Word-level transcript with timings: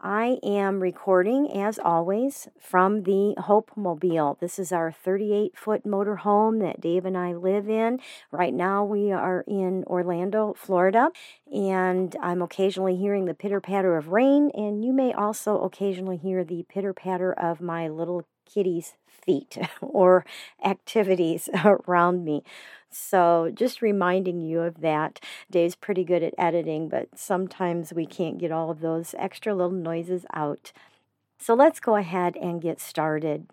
I 0.00 0.38
am 0.44 0.78
recording, 0.78 1.50
as 1.50 1.80
always, 1.80 2.46
from 2.60 3.02
the 3.02 3.34
Hope 3.36 3.72
Mobile. 3.74 4.38
This 4.40 4.60
is 4.60 4.70
our 4.70 4.92
38 4.92 5.58
foot 5.58 5.84
motorhome 5.84 6.60
that 6.60 6.80
Dave 6.80 7.04
and 7.04 7.18
I 7.18 7.32
live 7.32 7.68
in. 7.68 7.98
Right 8.30 8.54
now, 8.54 8.84
we 8.84 9.10
are 9.10 9.44
in 9.48 9.82
Orlando, 9.88 10.54
Florida, 10.56 11.10
and 11.52 12.14
I'm 12.22 12.42
occasionally 12.42 12.94
hearing 12.94 13.24
the 13.24 13.34
pitter 13.34 13.60
patter 13.60 13.96
of 13.96 14.10
rain, 14.10 14.52
and 14.54 14.84
you 14.84 14.92
may 14.92 15.12
also 15.12 15.62
occasionally 15.62 16.16
hear 16.16 16.44
the 16.44 16.64
pitter 16.68 16.94
patter 16.94 17.32
of 17.32 17.60
my 17.60 17.88
little 17.88 18.24
kitty's 18.52 18.94
feet 19.06 19.58
or 19.80 20.24
activities 20.64 21.48
around 21.64 22.24
me. 22.24 22.42
So, 22.90 23.52
just 23.54 23.82
reminding 23.82 24.40
you 24.40 24.60
of 24.60 24.80
that. 24.80 25.20
Dave's 25.50 25.74
pretty 25.74 26.04
good 26.04 26.22
at 26.22 26.34
editing, 26.38 26.88
but 26.88 27.08
sometimes 27.14 27.92
we 27.92 28.06
can't 28.06 28.38
get 28.38 28.50
all 28.50 28.70
of 28.70 28.80
those 28.80 29.14
extra 29.18 29.54
little 29.54 29.70
noises 29.70 30.24
out. 30.32 30.72
So, 31.38 31.54
let's 31.54 31.80
go 31.80 31.96
ahead 31.96 32.36
and 32.36 32.62
get 32.62 32.80
started. 32.80 33.46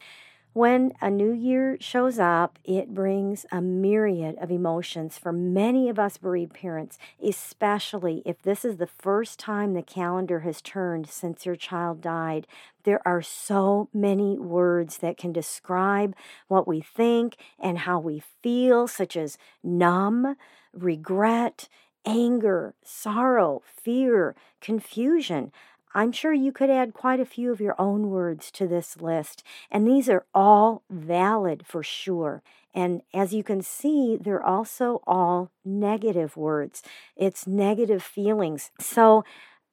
When 0.56 0.94
a 1.02 1.12
new 1.12 1.34
year 1.34 1.76
shows 1.82 2.18
up, 2.18 2.60
it 2.64 2.94
brings 2.94 3.46
a 3.52 3.60
myriad 3.60 4.38
of 4.40 4.50
emotions 4.50 5.18
for 5.18 5.34
many 5.34 5.90
of 5.90 6.00
us 6.00 6.16
bereaved 6.16 6.54
parents, 6.54 6.98
especially 7.22 8.22
if 8.26 8.42
this 8.42 8.64
is 8.64 8.78
the 8.78 8.88
first 8.88 9.38
time 9.38 9.74
the 9.74 9.82
calendar 9.82 10.40
has 10.40 10.62
turned 10.62 11.10
since 11.10 11.46
your 11.46 11.58
child 11.58 12.00
died. 12.00 12.48
There 12.86 13.06
are 13.06 13.22
so 13.22 13.90
many 13.94 14.40
words 14.40 15.00
that 15.00 15.18
can 15.18 15.34
describe 15.34 16.16
what 16.48 16.70
we 16.70 16.80
think 16.80 17.36
and 17.60 17.80
how 17.80 18.00
we 18.00 18.24
feel, 18.42 18.88
such 18.88 19.18
as 19.18 19.38
numb, 19.62 20.38
regret, 20.72 21.68
anger, 22.06 22.76
sorrow, 22.82 23.62
fear, 23.66 24.38
confusion. 24.62 25.52
I'm 25.96 26.12
sure 26.12 26.34
you 26.34 26.52
could 26.52 26.70
add 26.70 26.94
quite 26.94 27.22
a 27.22 27.26
few 27.26 27.54
of 27.54 27.62
your 27.62 27.74
own 27.80 28.10
words 28.10 28.52
to 28.52 28.68
this 28.68 29.00
list, 29.00 29.44
and 29.72 29.88
these 29.88 30.10
are 30.10 30.26
all 30.36 30.84
valid 30.90 31.66
for 31.66 31.84
sure. 31.84 32.44
And 32.74 33.02
as 33.14 33.34
you 33.34 33.44
can 33.44 33.62
see, 33.62 34.18
they're 34.20 34.44
also 34.44 35.02
all 35.08 35.52
negative 35.64 36.36
words. 36.36 36.84
It's 37.16 37.48
negative 37.48 38.04
feelings. 38.04 38.72
So, 38.78 39.24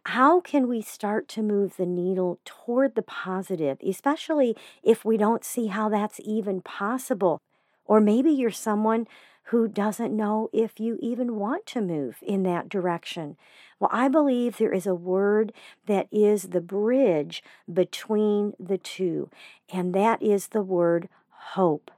how 0.07 0.41
can 0.41 0.69
we 0.69 0.81
start 0.81 1.27
to 1.29 1.43
move 1.43 1.77
the 1.77 1.87
needle 1.87 2.39
toward 2.45 2.95
the 2.95 3.03
positive, 3.03 3.79
especially 3.85 4.57
if 4.83 5.05
we 5.05 5.17
don't 5.17 5.45
see 5.45 5.67
how 5.69 5.89
that's 5.89 6.21
even 6.25 6.61
possible? 6.61 7.41
Or 7.85 8.01
maybe 8.01 8.31
you're 8.31 8.51
someone 8.51 9.09
who 9.45 9.69
doesn't 9.69 10.17
know 10.17 10.49
if 10.53 10.79
you 10.79 10.99
even 11.01 11.37
want 11.37 11.67
to 11.67 11.81
move 11.81 12.17
in 12.23 12.43
that 12.45 12.69
direction. 12.69 13.37
Well, 13.79 13.91
I 13.93 14.09
believe 14.09 14.57
there 14.57 14.73
is 14.73 14.87
a 14.87 14.95
word 14.95 15.53
that 15.87 16.07
is 16.13 16.45
the 16.45 16.61
bridge 16.61 17.43
between 17.73 18.55
the 18.59 18.79
two, 18.79 19.29
and 19.73 19.95
that 19.95 20.23
is 20.23 20.49
the 20.49 20.63
word 20.63 21.09
hope. 21.31 21.91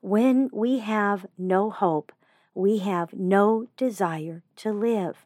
When 0.00 0.50
we 0.52 0.80
have 0.80 1.26
no 1.38 1.70
hope, 1.70 2.12
we 2.54 2.78
have 2.78 3.12
no 3.12 3.68
desire 3.76 4.42
to 4.56 4.72
live. 4.72 5.24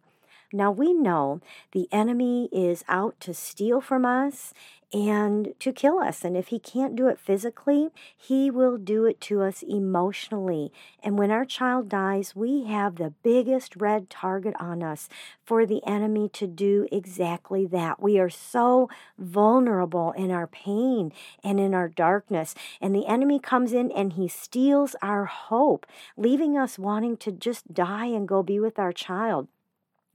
Now 0.53 0.73
we 0.73 0.93
know 0.93 1.41
the 1.71 1.89
enemy 1.93 2.49
is 2.53 2.85
out 2.89 3.21
to 3.21 3.33
steal 3.33 3.81
from 3.81 4.05
us 4.05 4.53
and 4.93 5.55
to 5.61 5.73
kill 5.73 6.01
us. 6.01 6.25
And 6.25 6.37
if 6.37 6.49
he 6.49 6.59
can't 6.59 6.97
do 6.97 7.07
it 7.07 7.21
physically, 7.21 7.91
he 8.17 8.51
will 8.51 8.77
do 8.77 9.05
it 9.05 9.21
to 9.23 9.43
us 9.43 9.63
emotionally. 9.63 10.73
And 11.03 11.17
when 11.17 11.31
our 11.31 11.45
child 11.45 11.89
dies, 11.89 12.35
we 12.35 12.65
have 12.65 12.97
the 12.97 13.15
biggest 13.23 13.77
red 13.77 14.11
target 14.11 14.55
on 14.59 14.83
us 14.83 15.09
for 15.45 15.65
the 15.65 15.87
enemy 15.87 16.29
to 16.31 16.49
do 16.49 16.89
exactly 16.91 17.67
that. 17.67 18.03
We 18.03 18.19
are 18.19 18.31
so 18.31 18.89
vulnerable 19.17 20.11
in 20.13 20.33
our 20.33 20.49
pain 20.49 21.13
and 21.45 21.61
in 21.61 21.75
our 21.75 21.89
darkness. 21.89 22.57
And 22.81 22.93
the 22.93 23.07
enemy 23.07 23.39
comes 23.39 23.73
in 23.73 23.93
and 23.93 24.15
he 24.15 24.27
steals 24.27 24.97
our 25.01 25.27
hope, 25.27 25.87
leaving 26.17 26.59
us 26.59 26.77
wanting 26.77 27.17
to 27.19 27.31
just 27.31 27.73
die 27.73 28.07
and 28.07 28.27
go 28.27 28.43
be 28.43 28.59
with 28.59 28.81
our 28.81 28.93
child. 28.93 29.47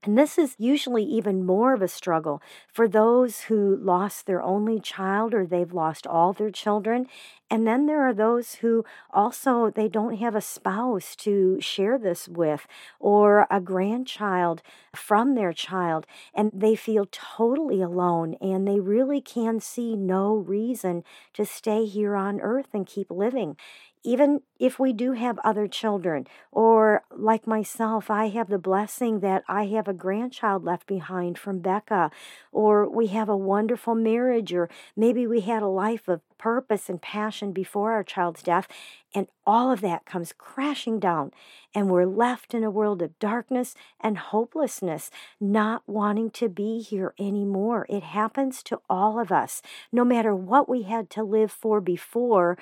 And 0.05 0.15
this 0.15 0.37
is 0.37 0.55
usually 0.59 1.03
even 1.03 1.47
more 1.47 1.73
of 1.73 1.81
a 1.81 1.87
struggle 1.87 2.39
for 2.71 2.87
those 2.87 3.41
who 3.41 3.75
lost 3.75 4.27
their 4.27 4.41
only 4.41 4.79
child 4.79 5.33
or 5.33 5.47
they've 5.47 5.73
lost 5.73 6.05
all 6.05 6.31
their 6.31 6.51
children. 6.51 7.07
And 7.49 7.65
then 7.65 7.87
there 7.87 8.07
are 8.07 8.13
those 8.13 8.55
who 8.55 8.85
also 9.11 9.71
they 9.71 9.87
don't 9.87 10.17
have 10.17 10.35
a 10.35 10.41
spouse 10.41 11.15
to 11.17 11.59
share 11.59 11.97
this 11.97 12.27
with 12.27 12.67
or 12.99 13.47
a 13.49 13.59
grandchild 13.59 14.61
from 14.95 15.33
their 15.33 15.53
child 15.53 16.05
and 16.35 16.51
they 16.53 16.75
feel 16.75 17.07
totally 17.11 17.81
alone 17.81 18.35
and 18.41 18.67
they 18.67 18.79
really 18.79 19.21
can 19.21 19.59
see 19.59 19.95
no 19.95 20.35
reason 20.35 21.03
to 21.33 21.45
stay 21.45 21.85
here 21.85 22.15
on 22.15 22.39
earth 22.41 22.67
and 22.73 22.85
keep 22.85 23.09
living 23.09 23.57
even 24.05 24.41
if 24.59 24.79
we 24.79 24.93
do 24.93 25.13
have 25.13 25.39
other 25.43 25.67
children, 25.67 26.27
or 26.51 27.03
like 27.11 27.47
myself, 27.47 28.11
I 28.11 28.27
have 28.29 28.49
the 28.49 28.59
blessing 28.59 29.19
that 29.21 29.43
I 29.49 29.65
have 29.65 29.87
a 29.87 29.93
grandchild 29.93 30.63
left 30.63 30.85
behind 30.85 31.39
from 31.39 31.59
Becca, 31.59 32.11
or 32.51 32.87
we 32.87 33.07
have 33.07 33.27
a 33.27 33.35
wonderful 33.35 33.95
marriage, 33.95 34.53
or 34.53 34.69
maybe 34.95 35.25
we 35.25 35.41
had 35.41 35.63
a 35.63 35.67
life 35.67 36.07
of 36.07 36.21
purpose 36.37 36.87
and 36.87 37.01
passion 37.01 37.51
before 37.51 37.93
our 37.93 38.03
child's 38.03 38.43
death, 38.43 38.67
and 39.13 39.27
all 39.47 39.71
of 39.71 39.81
that 39.81 40.05
comes 40.05 40.33
crashing 40.37 40.99
down, 40.99 41.31
and 41.73 41.89
we're 41.89 42.05
left 42.05 42.53
in 42.53 42.63
a 42.63 42.69
world 42.69 43.01
of 43.01 43.17
darkness 43.17 43.73
and 43.99 44.17
hopelessness, 44.17 45.09
not 45.41 45.81
wanting 45.87 46.29
to 46.29 46.47
be 46.47 46.79
here 46.79 47.13
anymore. 47.19 47.87
It 47.89 48.03
happens 48.03 48.61
to 48.63 48.81
all 48.87 49.19
of 49.19 49.31
us, 49.31 49.61
no 49.91 50.05
matter 50.05 50.35
what 50.35 50.69
we 50.69 50.83
had 50.83 51.09
to 51.11 51.23
live 51.23 51.51
for 51.51 51.81
before 51.81 52.57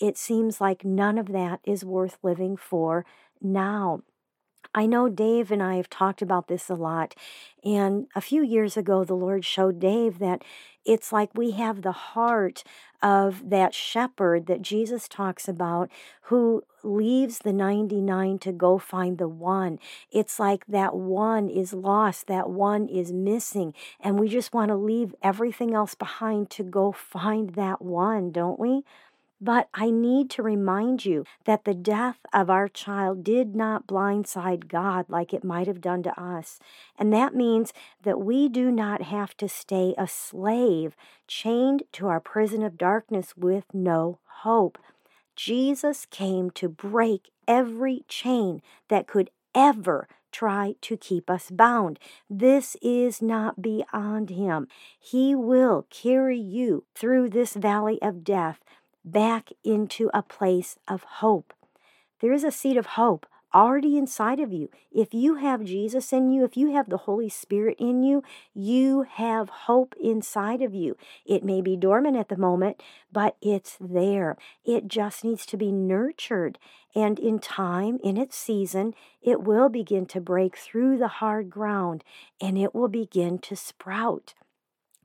it 0.00 0.16
seems 0.18 0.60
like 0.60 0.84
none 0.84 1.18
of 1.18 1.28
that 1.32 1.60
is 1.64 1.84
worth 1.84 2.18
living 2.22 2.56
for 2.56 3.04
now. 3.40 4.02
I 4.74 4.86
know 4.86 5.08
Dave 5.08 5.50
and 5.50 5.62
I 5.62 5.76
have 5.76 5.88
talked 5.88 6.20
about 6.20 6.48
this 6.48 6.68
a 6.68 6.74
lot. 6.74 7.14
And 7.64 8.06
a 8.14 8.20
few 8.20 8.42
years 8.42 8.76
ago, 8.76 9.04
the 9.04 9.14
Lord 9.14 9.44
showed 9.44 9.80
Dave 9.80 10.18
that 10.18 10.42
it's 10.84 11.12
like 11.12 11.30
we 11.34 11.52
have 11.52 11.82
the 11.82 11.92
heart 11.92 12.62
of 13.02 13.48
that 13.50 13.74
shepherd 13.74 14.46
that 14.46 14.62
Jesus 14.62 15.08
talks 15.08 15.48
about 15.48 15.90
who 16.22 16.62
leaves 16.84 17.38
the 17.38 17.52
99 17.52 18.38
to 18.40 18.52
go 18.52 18.78
find 18.78 19.18
the 19.18 19.28
one. 19.28 19.78
It's 20.12 20.38
like 20.38 20.66
that 20.66 20.94
one 20.94 21.48
is 21.48 21.72
lost, 21.72 22.26
that 22.28 22.48
one 22.48 22.88
is 22.88 23.12
missing, 23.12 23.74
and 24.00 24.18
we 24.20 24.28
just 24.28 24.54
want 24.54 24.68
to 24.68 24.76
leave 24.76 25.14
everything 25.22 25.74
else 25.74 25.94
behind 25.94 26.50
to 26.50 26.62
go 26.62 26.92
find 26.92 27.50
that 27.54 27.82
one, 27.82 28.30
don't 28.30 28.58
we? 28.60 28.82
But 29.40 29.68
I 29.74 29.90
need 29.90 30.30
to 30.30 30.42
remind 30.42 31.04
you 31.04 31.24
that 31.44 31.64
the 31.64 31.74
death 31.74 32.18
of 32.32 32.48
our 32.48 32.68
child 32.68 33.22
did 33.22 33.54
not 33.54 33.86
blindside 33.86 34.68
God 34.68 35.06
like 35.08 35.34
it 35.34 35.44
might 35.44 35.66
have 35.66 35.82
done 35.82 36.02
to 36.04 36.20
us. 36.20 36.58
And 36.98 37.12
that 37.12 37.34
means 37.34 37.72
that 38.02 38.20
we 38.20 38.48
do 38.48 38.70
not 38.70 39.02
have 39.02 39.36
to 39.36 39.48
stay 39.48 39.94
a 39.98 40.08
slave, 40.08 40.96
chained 41.28 41.82
to 41.92 42.08
our 42.08 42.20
prison 42.20 42.62
of 42.62 42.78
darkness 42.78 43.36
with 43.36 43.64
no 43.74 44.20
hope. 44.42 44.78
Jesus 45.36 46.06
came 46.06 46.50
to 46.52 46.68
break 46.68 47.30
every 47.46 48.04
chain 48.08 48.62
that 48.88 49.06
could 49.06 49.28
ever 49.54 50.08
try 50.32 50.74
to 50.82 50.96
keep 50.96 51.30
us 51.30 51.50
bound. 51.50 51.98
This 52.28 52.76
is 52.82 53.22
not 53.22 53.60
beyond 53.60 54.30
him. 54.30 54.68
He 54.98 55.34
will 55.34 55.86
carry 55.90 56.38
you 56.38 56.84
through 56.94 57.30
this 57.30 57.54
valley 57.54 57.98
of 58.02 58.24
death 58.24 58.60
back 59.06 59.50
into 59.64 60.10
a 60.12 60.22
place 60.22 60.76
of 60.86 61.04
hope. 61.04 61.54
There 62.20 62.32
is 62.32 62.44
a 62.44 62.50
seed 62.50 62.76
of 62.76 62.86
hope 62.86 63.26
already 63.54 63.96
inside 63.96 64.38
of 64.38 64.52
you. 64.52 64.68
If 64.92 65.14
you 65.14 65.36
have 65.36 65.64
Jesus 65.64 66.12
in 66.12 66.30
you, 66.30 66.44
if 66.44 66.56
you 66.56 66.72
have 66.72 66.90
the 66.90 66.98
Holy 66.98 67.30
Spirit 67.30 67.76
in 67.78 68.02
you, 68.02 68.22
you 68.52 69.06
have 69.08 69.48
hope 69.48 69.94
inside 69.98 70.60
of 70.60 70.74
you. 70.74 70.96
It 71.24 71.42
may 71.42 71.62
be 71.62 71.76
dormant 71.76 72.16
at 72.16 72.28
the 72.28 72.36
moment, 72.36 72.82
but 73.10 73.36
it's 73.40 73.78
there. 73.80 74.36
It 74.64 74.88
just 74.88 75.24
needs 75.24 75.46
to 75.46 75.56
be 75.56 75.72
nurtured. 75.72 76.58
And 76.94 77.18
in 77.18 77.38
time, 77.38 77.98
in 78.02 78.18
its 78.18 78.36
season, 78.36 78.94
it 79.22 79.42
will 79.42 79.70
begin 79.70 80.06
to 80.06 80.20
break 80.20 80.56
through 80.56 80.98
the 80.98 81.08
hard 81.08 81.48
ground 81.48 82.04
and 82.40 82.58
it 82.58 82.74
will 82.74 82.88
begin 82.88 83.38
to 83.38 83.56
sprout. 83.56 84.34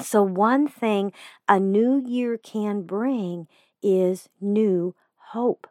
So, 0.02 0.24
one 0.24 0.68
thing 0.68 1.14
a 1.48 1.60
new 1.60 2.02
year 2.04 2.38
can 2.38 2.82
bring 2.82 3.48
is 3.82 4.30
new 4.40 4.96
hope. 5.32 5.68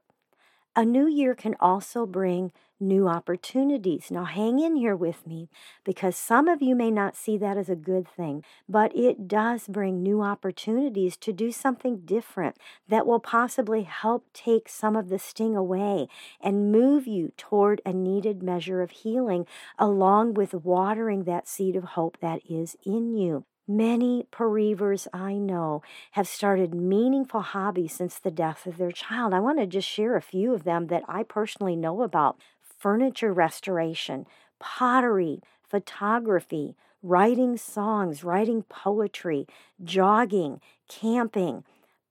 A 0.77 0.85
new 0.85 1.09
year 1.09 1.35
can 1.35 1.57
also 1.61 2.07
bring 2.07 2.53
new 2.81 3.07
opportunities. 3.07 4.11
Now, 4.11 4.25
hang 4.25 4.59
in 4.59 4.77
here 4.77 4.97
with 4.97 5.27
me 5.27 5.51
because 5.85 6.17
some 6.17 6.49
of 6.49 6.63
you 6.63 6.75
may 6.75 6.91
not 6.91 7.17
see 7.17 7.37
that 7.37 7.59
as 7.59 7.69
a 7.69 7.77
good 7.77 8.09
thing, 8.09 8.43
but 8.69 8.95
it 8.97 9.29
does 9.29 9.69
bring 9.69 10.03
new 10.03 10.23
opportunities 10.23 11.17
to 11.19 11.33
do 11.33 11.53
something 11.53 12.01
different 12.05 12.57
that 12.89 13.07
will 13.07 13.21
possibly 13.21 13.83
help 13.83 14.25
take 14.33 14.69
some 14.69 14.97
of 14.97 15.09
the 15.09 15.19
sting 15.19 15.55
away 15.55 16.09
and 16.41 16.73
move 16.73 17.07
you 17.07 17.33
toward 17.37 17.83
a 17.85 17.93
needed 17.93 18.43
measure 18.43 18.81
of 18.81 18.91
healing, 18.91 19.47
along 19.79 20.35
with 20.35 20.55
watering 20.55 21.25
that 21.25 21.47
seed 21.47 21.77
of 21.77 21.85
hope 21.85 22.17
that 22.21 22.41
is 22.49 22.77
in 22.85 23.15
you. 23.15 23.45
Many 23.71 24.27
bereavers 24.37 25.07
I 25.13 25.35
know 25.35 25.81
have 26.13 26.27
started 26.27 26.75
meaningful 26.75 27.41
hobbies 27.41 27.93
since 27.93 28.19
the 28.19 28.33
death 28.33 28.67
of 28.67 28.79
their 28.79 28.91
child. 28.91 29.33
I 29.33 29.39
want 29.39 29.61
to 29.61 29.67
just 29.69 29.87
share 29.87 30.17
a 30.17 30.23
few 30.23 30.53
of 30.53 30.65
them 30.65 30.89
that 30.89 31.05
I 31.07 31.23
personally 31.23 31.77
know 31.77 32.03
about 32.03 32.37
furniture 32.61 33.33
restoration, 33.33 34.27
pottery, 34.59 35.41
photography, 35.63 36.75
writing 37.01 37.57
songs, 37.57 38.25
writing 38.25 38.65
poetry, 38.65 39.47
jogging, 39.85 40.61
camping, 40.89 41.63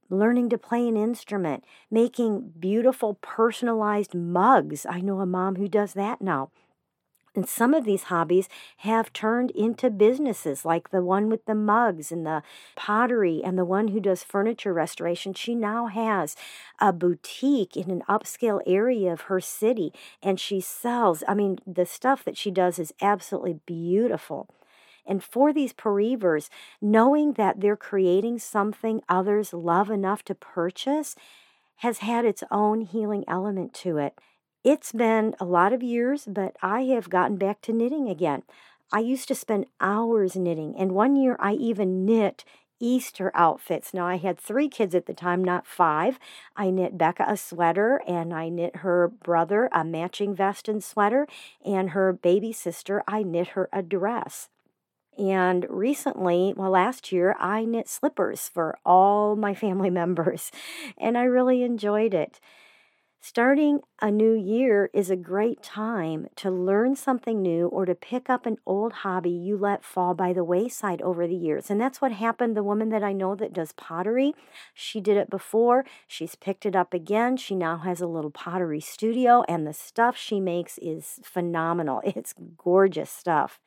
learning 0.10 0.48
to 0.52 0.58
play 0.58 0.88
an 0.88 0.96
instrument, 0.96 1.66
making 1.92 2.54
beautiful 2.58 3.16
personalized 3.16 4.16
mugs. 4.16 4.86
I 4.90 5.02
know 5.02 5.20
a 5.20 5.26
mom 5.26 5.58
who 5.58 5.68
does 5.68 5.92
that 5.92 6.22
now. 6.22 6.52
And 7.40 7.48
some 7.48 7.74
of 7.74 7.86
these 7.86 8.04
hobbies 8.04 8.50
have 8.80 9.14
turned 9.14 9.52
into 9.52 9.90
businesses, 9.90 10.66
like 10.66 10.90
the 10.90 11.02
one 11.02 11.30
with 11.30 11.46
the 11.46 11.56
mugs 11.56 12.12
and 12.12 12.26
the 12.26 12.44
pottery, 12.76 13.42
and 13.42 13.58
the 13.58 13.64
one 13.64 13.88
who 13.88 14.02
does 14.02 14.26
furniture 14.26 14.74
restoration. 14.74 15.34
She 15.34 15.56
now 15.56 15.86
has 15.86 16.36
a 16.82 16.92
boutique 16.92 17.78
in 17.78 17.92
an 17.92 18.04
upscale 18.10 18.60
area 18.68 19.14
of 19.14 19.22
her 19.22 19.40
city, 19.40 19.94
and 20.22 20.38
she 20.38 20.60
sells. 20.60 21.24
I 21.30 21.34
mean, 21.34 21.60
the 21.66 21.86
stuff 21.86 22.26
that 22.26 22.36
she 22.36 22.52
does 22.52 22.78
is 22.78 22.92
absolutely 23.02 23.62
beautiful. 23.66 24.50
And 25.06 25.24
for 25.24 25.54
these 25.54 25.72
bereavers, 25.72 26.50
knowing 26.82 27.36
that 27.36 27.62
they're 27.62 27.78
creating 27.78 28.40
something 28.40 29.02
others 29.08 29.54
love 29.54 29.90
enough 29.90 30.26
to 30.26 30.36
purchase 30.36 31.16
has 31.78 32.00
had 32.00 32.26
its 32.26 32.44
own 32.52 32.82
healing 32.82 33.24
element 33.30 33.74
to 33.76 33.98
it. 33.98 34.20
It's 34.64 34.92
been 34.92 35.36
a 35.40 35.46
lot 35.46 35.72
of 35.72 35.82
years, 35.82 36.26
but 36.28 36.58
I 36.62 36.82
have 36.82 37.10
gotten 37.10 37.38
back 37.38 37.62
to 37.62 37.72
knitting 37.72 38.10
again. 38.10 38.44
I 38.92 39.00
used 39.00 39.30
to 39.30 39.36
spend 39.36 39.68
hours 39.80 40.36
knitting, 40.36 40.76
and 40.78 40.92
one 40.92 41.16
year 41.16 41.38
I 41.40 41.54
even 41.54 42.06
knit 42.06 42.44
Easter 42.78 43.32
outfits. 43.34 43.94
Now, 43.94 44.06
I 44.06 44.18
had 44.18 44.38
three 44.38 44.68
kids 44.68 44.94
at 44.94 45.06
the 45.06 45.14
time, 45.14 45.44
not 45.44 45.66
five. 45.66 46.20
I 46.58 46.72
knit 46.72 46.98
Becca 46.98 47.24
a 47.26 47.38
sweater, 47.38 48.02
and 48.06 48.34
I 48.34 48.50
knit 48.50 48.78
her 48.78 49.08
brother 49.08 49.70
a 49.72 49.86
matching 49.86 50.36
vest 50.36 50.68
and 50.68 50.84
sweater, 50.84 51.26
and 51.64 51.92
her 51.92 52.12
baby 52.12 52.52
sister, 52.52 53.02
I 53.08 53.24
knit 53.24 53.50
her 53.50 53.70
a 53.72 53.82
dress. 53.82 54.50
And 55.18 55.66
recently, 55.70 56.54
well, 56.56 56.72
last 56.72 57.14
year, 57.14 57.34
I 57.40 57.64
knit 57.64 57.88
slippers 57.88 58.50
for 58.50 58.78
all 58.86 59.38
my 59.38 59.54
family 59.54 59.90
members, 60.02 60.52
and 60.98 61.18
I 61.18 61.24
really 61.24 61.64
enjoyed 61.64 62.14
it. 62.14 62.42
Starting 63.22 63.82
a 64.02 64.10
new 64.10 64.34
year 64.34 64.90
is 64.94 65.10
a 65.10 65.16
great 65.18 65.62
time 65.62 66.28
to 66.38 66.50
learn 66.50 66.96
something 66.96 67.42
new 67.42 67.68
or 67.68 67.86
to 67.86 67.94
pick 67.94 68.30
up 68.30 68.46
an 68.46 68.56
old 68.66 68.94
hobby 68.94 69.30
you 69.30 69.58
let 69.58 69.84
fall 69.84 70.14
by 70.14 70.32
the 70.32 70.44
wayside 70.44 71.02
over 71.02 71.28
the 71.28 71.36
years. 71.36 71.70
And 71.70 71.82
that's 71.82 72.02
what 72.02 72.14
happened. 72.14 72.56
The 72.56 72.64
woman 72.64 72.88
that 72.90 73.04
I 73.04 73.12
know 73.12 73.36
that 73.36 73.52
does 73.52 73.74
pottery, 73.74 74.36
she 74.74 75.02
did 75.02 75.18
it 75.18 75.30
before. 75.30 75.84
She's 76.08 76.36
picked 76.36 76.66
it 76.66 76.78
up 76.78 76.94
again. 76.94 77.36
She 77.36 77.56
now 77.56 77.80
has 77.80 78.00
a 78.00 78.08
little 78.08 78.32
pottery 78.32 78.80
studio, 78.80 79.44
and 79.50 79.68
the 79.68 79.74
stuff 79.74 80.16
she 80.16 80.40
makes 80.40 80.78
is 80.78 81.20
phenomenal. 81.24 82.02
It's 82.20 82.34
gorgeous 82.58 83.10
stuff. 83.10 83.60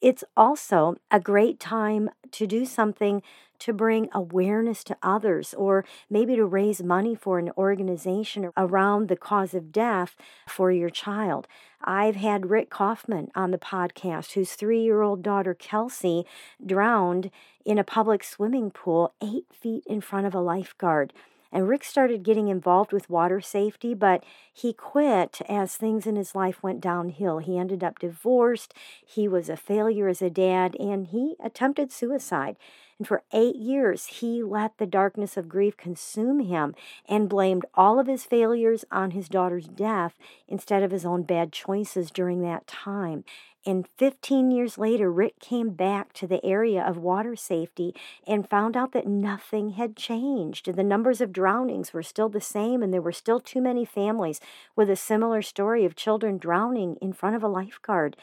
It's 0.00 0.24
also 0.36 0.96
a 1.10 1.20
great 1.20 1.58
time 1.58 2.10
to 2.32 2.46
do 2.46 2.64
something 2.64 3.22
to 3.58 3.72
bring 3.72 4.08
awareness 4.12 4.84
to 4.84 4.96
others 5.02 5.52
or 5.54 5.84
maybe 6.08 6.36
to 6.36 6.44
raise 6.44 6.82
money 6.82 7.14
for 7.14 7.38
an 7.38 7.50
organization 7.58 8.50
around 8.56 9.08
the 9.08 9.16
cause 9.16 9.54
of 9.54 9.72
death 9.72 10.14
for 10.46 10.70
your 10.70 10.90
child. 10.90 11.48
I've 11.82 12.16
had 12.16 12.50
Rick 12.50 12.70
Kaufman 12.70 13.30
on 13.34 13.50
the 13.50 13.58
podcast, 13.58 14.32
whose 14.32 14.52
three 14.52 14.82
year 14.82 15.02
old 15.02 15.22
daughter 15.22 15.54
Kelsey 15.54 16.24
drowned 16.64 17.30
in 17.64 17.78
a 17.78 17.84
public 17.84 18.22
swimming 18.22 18.70
pool 18.70 19.12
eight 19.20 19.46
feet 19.52 19.84
in 19.86 20.00
front 20.00 20.26
of 20.26 20.34
a 20.34 20.40
lifeguard. 20.40 21.12
And 21.50 21.68
Rick 21.68 21.84
started 21.84 22.22
getting 22.22 22.48
involved 22.48 22.92
with 22.92 23.08
water 23.08 23.40
safety, 23.40 23.94
but 23.94 24.22
he 24.52 24.72
quit 24.72 25.40
as 25.48 25.76
things 25.76 26.06
in 26.06 26.16
his 26.16 26.34
life 26.34 26.62
went 26.62 26.80
downhill. 26.80 27.38
He 27.38 27.58
ended 27.58 27.82
up 27.82 27.98
divorced, 27.98 28.74
he 29.04 29.26
was 29.28 29.48
a 29.48 29.56
failure 29.56 30.08
as 30.08 30.20
a 30.20 30.30
dad, 30.30 30.76
and 30.78 31.06
he 31.06 31.36
attempted 31.42 31.90
suicide. 31.90 32.56
And 32.98 33.06
for 33.06 33.22
eight 33.32 33.54
years, 33.54 34.06
he 34.06 34.42
let 34.42 34.78
the 34.78 34.86
darkness 34.86 35.36
of 35.36 35.48
grief 35.48 35.76
consume 35.76 36.40
him 36.40 36.74
and 37.08 37.28
blamed 37.28 37.64
all 37.74 38.00
of 38.00 38.08
his 38.08 38.24
failures 38.24 38.84
on 38.90 39.12
his 39.12 39.28
daughter's 39.28 39.68
death 39.68 40.14
instead 40.48 40.82
of 40.82 40.90
his 40.90 41.06
own 41.06 41.22
bad 41.22 41.52
choices 41.52 42.10
during 42.10 42.42
that 42.42 42.66
time. 42.66 43.24
And 43.64 43.86
15 43.98 44.50
years 44.50 44.78
later, 44.78 45.12
Rick 45.12 45.40
came 45.40 45.70
back 45.70 46.12
to 46.14 46.26
the 46.26 46.44
area 46.44 46.82
of 46.82 46.96
water 46.96 47.36
safety 47.36 47.94
and 48.26 48.48
found 48.48 48.76
out 48.76 48.92
that 48.92 49.06
nothing 49.06 49.70
had 49.70 49.94
changed. 49.94 50.74
The 50.74 50.82
numbers 50.82 51.20
of 51.20 51.32
drownings 51.32 51.92
were 51.92 52.02
still 52.02 52.28
the 52.28 52.40
same, 52.40 52.82
and 52.82 52.92
there 52.94 53.02
were 53.02 53.12
still 53.12 53.40
too 53.40 53.60
many 53.60 53.84
families 53.84 54.40
with 54.74 54.88
a 54.88 54.96
similar 54.96 55.42
story 55.42 55.84
of 55.84 55.96
children 55.96 56.38
drowning 56.38 56.96
in 57.02 57.12
front 57.12 57.36
of 57.36 57.42
a 57.42 57.48
lifeguard. 57.48 58.16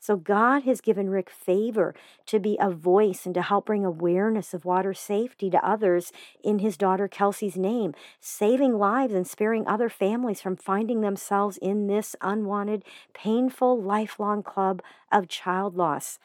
So 0.00 0.16
God 0.16 0.62
has 0.62 0.80
given 0.80 1.10
Rick 1.10 1.28
favor 1.28 1.94
to 2.26 2.38
be 2.38 2.56
a 2.60 2.70
voice 2.70 3.26
and 3.26 3.34
to 3.34 3.42
help 3.42 3.66
bring 3.66 3.84
awareness 3.84 4.54
of 4.54 4.64
water 4.64 4.94
safety 4.94 5.50
to 5.50 5.66
others 5.66 6.12
in 6.42 6.60
his 6.60 6.76
daughter 6.76 7.08
Kelsey's 7.08 7.56
name, 7.56 7.94
saving 8.20 8.78
lives 8.78 9.12
and 9.12 9.26
sparing 9.26 9.66
other 9.66 9.88
families 9.88 10.40
from 10.40 10.56
finding 10.56 11.00
themselves 11.00 11.58
in 11.58 11.88
this 11.88 12.14
unwanted, 12.20 12.84
painful, 13.12 13.80
lifelong 13.82 14.42
club 14.42 14.82
of 15.10 15.28
child 15.28 15.76
loss. 15.76 16.18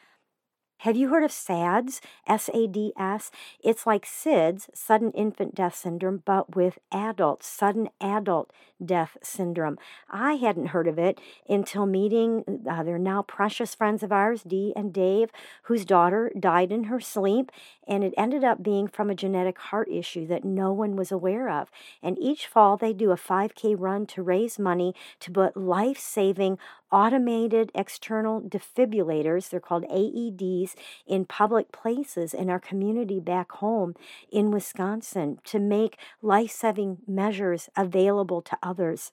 Have 0.78 0.96
you 0.96 1.08
heard 1.08 1.24
of 1.24 1.32
SADS? 1.32 2.00
S 2.26 2.50
A 2.52 2.66
D 2.66 2.92
S? 2.98 3.30
It's 3.62 3.86
like 3.86 4.04
SIDS, 4.04 4.68
sudden 4.74 5.12
infant 5.12 5.54
death 5.54 5.76
syndrome, 5.76 6.22
but 6.26 6.54
with 6.54 6.78
adults, 6.92 7.46
sudden 7.46 7.88
adult 8.02 8.52
death 8.84 9.16
syndrome. 9.22 9.78
I 10.10 10.34
hadn't 10.34 10.68
heard 10.68 10.86
of 10.86 10.98
it 10.98 11.20
until 11.48 11.86
meeting, 11.86 12.44
uh, 12.68 12.82
now 12.82 13.22
precious 13.22 13.74
friends 13.74 14.02
of 14.02 14.12
ours, 14.12 14.42
Dee 14.42 14.72
and 14.76 14.92
Dave, 14.92 15.30
whose 15.62 15.86
daughter 15.86 16.30
died 16.38 16.70
in 16.70 16.84
her 16.84 17.00
sleep, 17.00 17.50
and 17.86 18.04
it 18.04 18.12
ended 18.18 18.44
up 18.44 18.62
being 18.62 18.88
from 18.88 19.08
a 19.08 19.14
genetic 19.14 19.58
heart 19.58 19.88
issue 19.90 20.26
that 20.26 20.44
no 20.44 20.72
one 20.72 20.96
was 20.96 21.10
aware 21.10 21.48
of. 21.48 21.70
And 22.02 22.18
each 22.18 22.46
fall, 22.46 22.76
they 22.76 22.92
do 22.92 23.10
a 23.10 23.16
5K 23.16 23.74
run 23.78 24.06
to 24.06 24.22
raise 24.22 24.58
money 24.58 24.94
to 25.20 25.30
put 25.30 25.56
life 25.56 25.98
saving 25.98 26.58
automated 26.94 27.72
external 27.74 28.40
defibrillators, 28.40 29.50
they're 29.50 29.58
called 29.58 29.82
AEDs, 29.90 30.76
in 31.08 31.24
public 31.24 31.72
places 31.72 32.32
in 32.32 32.48
our 32.48 32.60
community 32.60 33.18
back 33.18 33.50
home 33.50 33.94
in 34.30 34.52
Wisconsin 34.52 35.38
to 35.42 35.58
make 35.58 35.98
life 36.22 36.52
saving 36.52 36.98
measures 37.08 37.68
available 37.76 38.40
to 38.42 38.56
others. 38.62 39.10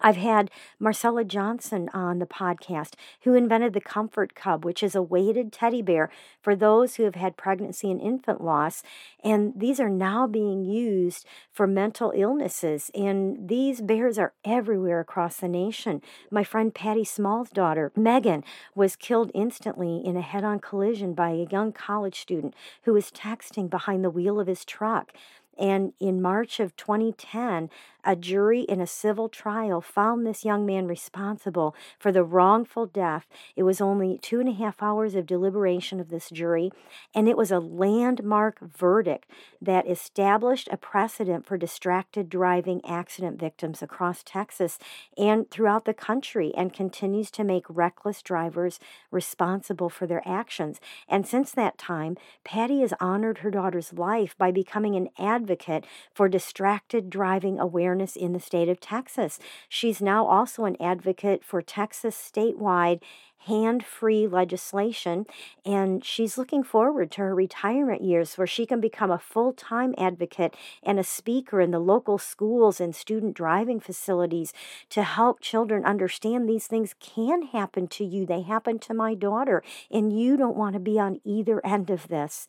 I've 0.00 0.16
had 0.16 0.50
Marcella 0.78 1.24
Johnson 1.24 1.88
on 1.94 2.18
the 2.18 2.26
podcast, 2.26 2.92
who 3.22 3.34
invented 3.34 3.72
the 3.72 3.80
Comfort 3.80 4.34
Cub, 4.34 4.64
which 4.64 4.82
is 4.82 4.94
a 4.94 5.02
weighted 5.02 5.50
teddy 5.50 5.80
bear 5.80 6.10
for 6.42 6.54
those 6.54 6.96
who 6.96 7.04
have 7.04 7.14
had 7.14 7.38
pregnancy 7.38 7.90
and 7.90 8.00
infant 8.00 8.44
loss. 8.44 8.82
And 9.24 9.54
these 9.56 9.80
are 9.80 9.88
now 9.88 10.26
being 10.26 10.64
used 10.64 11.26
for 11.50 11.66
mental 11.66 12.12
illnesses. 12.14 12.90
And 12.94 13.48
these 13.48 13.80
bears 13.80 14.18
are 14.18 14.34
everywhere 14.44 15.00
across 15.00 15.38
the 15.38 15.48
nation. 15.48 16.02
My 16.30 16.44
friend 16.44 16.74
Patty 16.74 17.04
Small's 17.04 17.50
daughter, 17.50 17.90
Megan, 17.96 18.44
was 18.74 18.94
killed 18.94 19.30
instantly 19.34 20.02
in 20.04 20.16
a 20.16 20.22
head 20.22 20.44
on 20.44 20.60
collision 20.60 21.14
by 21.14 21.30
a 21.30 21.48
young 21.50 21.72
college 21.72 22.20
student 22.20 22.54
who 22.82 22.92
was 22.92 23.10
texting 23.10 23.70
behind 23.70 24.04
the 24.04 24.10
wheel 24.10 24.38
of 24.38 24.48
his 24.48 24.66
truck. 24.66 25.12
And 25.58 25.92
in 25.98 26.22
March 26.22 26.60
of 26.60 26.76
2010, 26.76 27.68
a 28.08 28.16
jury 28.16 28.62
in 28.62 28.80
a 28.80 28.86
civil 28.86 29.28
trial 29.28 29.82
found 29.82 30.26
this 30.26 30.42
young 30.42 30.64
man 30.64 30.86
responsible 30.86 31.76
for 31.98 32.10
the 32.10 32.24
wrongful 32.24 32.86
death. 32.86 33.26
It 33.54 33.64
was 33.64 33.82
only 33.82 34.18
two 34.22 34.40
and 34.40 34.48
a 34.48 34.52
half 34.52 34.82
hours 34.82 35.14
of 35.14 35.26
deliberation 35.26 36.00
of 36.00 36.08
this 36.08 36.30
jury, 36.30 36.70
and 37.14 37.28
it 37.28 37.36
was 37.36 37.50
a 37.50 37.60
landmark 37.60 38.60
verdict 38.60 39.30
that 39.60 39.86
established 39.86 40.70
a 40.72 40.78
precedent 40.78 41.44
for 41.44 41.58
distracted 41.58 42.30
driving 42.30 42.80
accident 42.82 43.38
victims 43.38 43.82
across 43.82 44.22
Texas 44.22 44.78
and 45.18 45.50
throughout 45.50 45.84
the 45.84 45.92
country 45.92 46.50
and 46.56 46.72
continues 46.72 47.30
to 47.32 47.44
make 47.44 47.66
reckless 47.68 48.22
drivers 48.22 48.80
responsible 49.10 49.90
for 49.90 50.06
their 50.06 50.26
actions. 50.26 50.80
And 51.06 51.26
since 51.26 51.52
that 51.52 51.76
time, 51.76 52.16
Patty 52.42 52.80
has 52.80 52.94
honored 53.00 53.38
her 53.38 53.50
daughter's 53.50 53.92
life 53.92 54.34
by 54.38 54.50
becoming 54.50 54.96
an 54.96 55.10
advocate 55.18 55.84
for 56.14 56.30
distracted 56.30 57.10
driving 57.10 57.60
awareness 57.60 57.97
in 58.16 58.32
the 58.32 58.40
state 58.40 58.68
of 58.68 58.80
Texas. 58.80 59.38
She's 59.68 60.00
now 60.00 60.26
also 60.26 60.64
an 60.64 60.76
advocate 60.80 61.44
for 61.44 61.62
Texas 61.62 62.16
statewide 62.16 63.00
hand 63.46 63.84
free 63.84 64.26
legislation, 64.26 65.24
and 65.64 66.04
she's 66.04 66.36
looking 66.36 66.62
forward 66.62 67.10
to 67.10 67.20
her 67.20 67.34
retirement 67.34 68.02
years 68.02 68.36
where 68.36 68.46
she 68.46 68.66
can 68.66 68.80
become 68.80 69.10
a 69.10 69.18
full 69.18 69.52
time 69.52 69.94
advocate 69.96 70.54
and 70.82 70.98
a 70.98 71.04
speaker 71.04 71.60
in 71.60 71.70
the 71.70 71.78
local 71.78 72.18
schools 72.18 72.80
and 72.80 72.94
student 72.94 73.34
driving 73.34 73.80
facilities 73.80 74.52
to 74.90 75.02
help 75.02 75.40
children 75.40 75.84
understand 75.84 76.48
these 76.48 76.66
things 76.66 76.94
can 77.00 77.42
happen 77.42 77.86
to 77.88 78.04
you. 78.04 78.26
They 78.26 78.42
happen 78.42 78.78
to 78.80 78.94
my 78.94 79.14
daughter, 79.14 79.62
and 79.90 80.18
you 80.18 80.36
don't 80.36 80.56
want 80.56 80.74
to 80.74 80.80
be 80.80 80.98
on 80.98 81.20
either 81.24 81.64
end 81.64 81.90
of 81.90 82.08
this. 82.08 82.48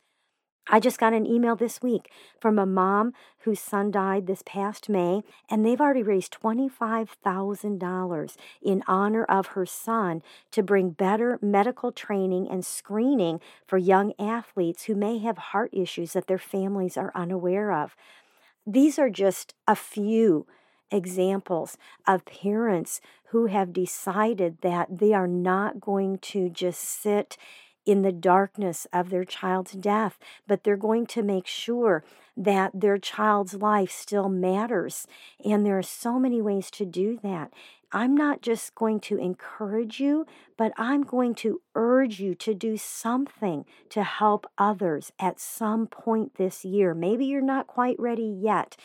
I 0.71 0.79
just 0.79 0.99
got 0.99 1.13
an 1.13 1.25
email 1.25 1.55
this 1.55 1.81
week 1.81 2.11
from 2.39 2.59
a 2.59 2.65
mom 2.67 3.13
whose 3.39 3.59
son 3.59 3.89
died 3.89 4.27
this 4.27 4.43
past 4.45 4.88
May, 4.88 5.23
and 5.49 5.65
they've 5.65 5.81
already 5.81 6.03
raised 6.03 6.38
$25,000 6.39 8.35
in 8.61 8.83
honor 8.88 9.23
of 9.23 9.47
her 9.47 9.65
son 9.65 10.21
to 10.51 10.61
bring 10.61 10.91
better 10.91 11.39
medical 11.41 11.91
training 11.91 12.47
and 12.49 12.63
screening 12.63 13.41
for 13.65 13.79
young 13.79 14.13
athletes 14.19 14.83
who 14.83 14.93
may 14.93 15.17
have 15.17 15.39
heart 15.39 15.71
issues 15.73 16.13
that 16.13 16.27
their 16.27 16.38
families 16.38 16.97
are 16.97 17.11
unaware 17.15 17.71
of. 17.71 17.95
These 18.67 18.99
are 18.99 19.09
just 19.09 19.55
a 19.67 19.75
few 19.75 20.45
examples 20.91 21.77
of 22.07 22.25
parents 22.25 23.01
who 23.29 23.47
have 23.47 23.73
decided 23.73 24.59
that 24.61 24.99
they 24.99 25.13
are 25.13 25.27
not 25.27 25.79
going 25.79 26.17
to 26.19 26.49
just 26.49 26.81
sit 26.81 27.38
in 27.89 28.03
the 28.03 28.12
darkness 28.12 28.86
of 28.93 29.10
their 29.10 29.25
child's 29.25 29.72
death, 29.72 30.19
but 30.48 30.63
they're 30.63 30.77
going 30.77 31.08
to 31.08 31.24
make 31.24 31.48
sure 31.48 32.03
that 32.38 32.69
their 32.72 33.00
child's 33.00 33.55
life 33.55 33.89
still 33.89 34.29
matters. 34.29 35.08
And 35.43 35.65
there 35.65 35.79
are 35.79 35.84
so 35.84 36.19
many 36.19 36.39
ways 36.39 36.69
to 36.72 36.86
do 36.86 37.19
that. 37.24 37.51
I'm 37.91 38.15
not 38.15 38.43
just 38.43 38.75
going 38.75 39.00
to 39.00 39.17
encourage 39.17 40.00
you, 40.00 40.27
but 40.55 40.72
I'm 40.77 41.01
going 41.01 41.34
to 41.36 41.62
urge 41.74 42.19
you 42.19 42.36
to 42.36 42.53
do 42.53 42.77
something 42.77 43.65
to 43.89 44.03
help 44.03 44.46
others 44.60 45.12
at 45.19 45.39
some 45.39 45.88
point 45.88 46.36
this 46.36 46.63
year. 46.63 46.93
Maybe 46.93 47.25
you're 47.25 47.41
not 47.41 47.65
quite 47.65 48.00
ready 48.00 48.38
yet, 48.39 48.77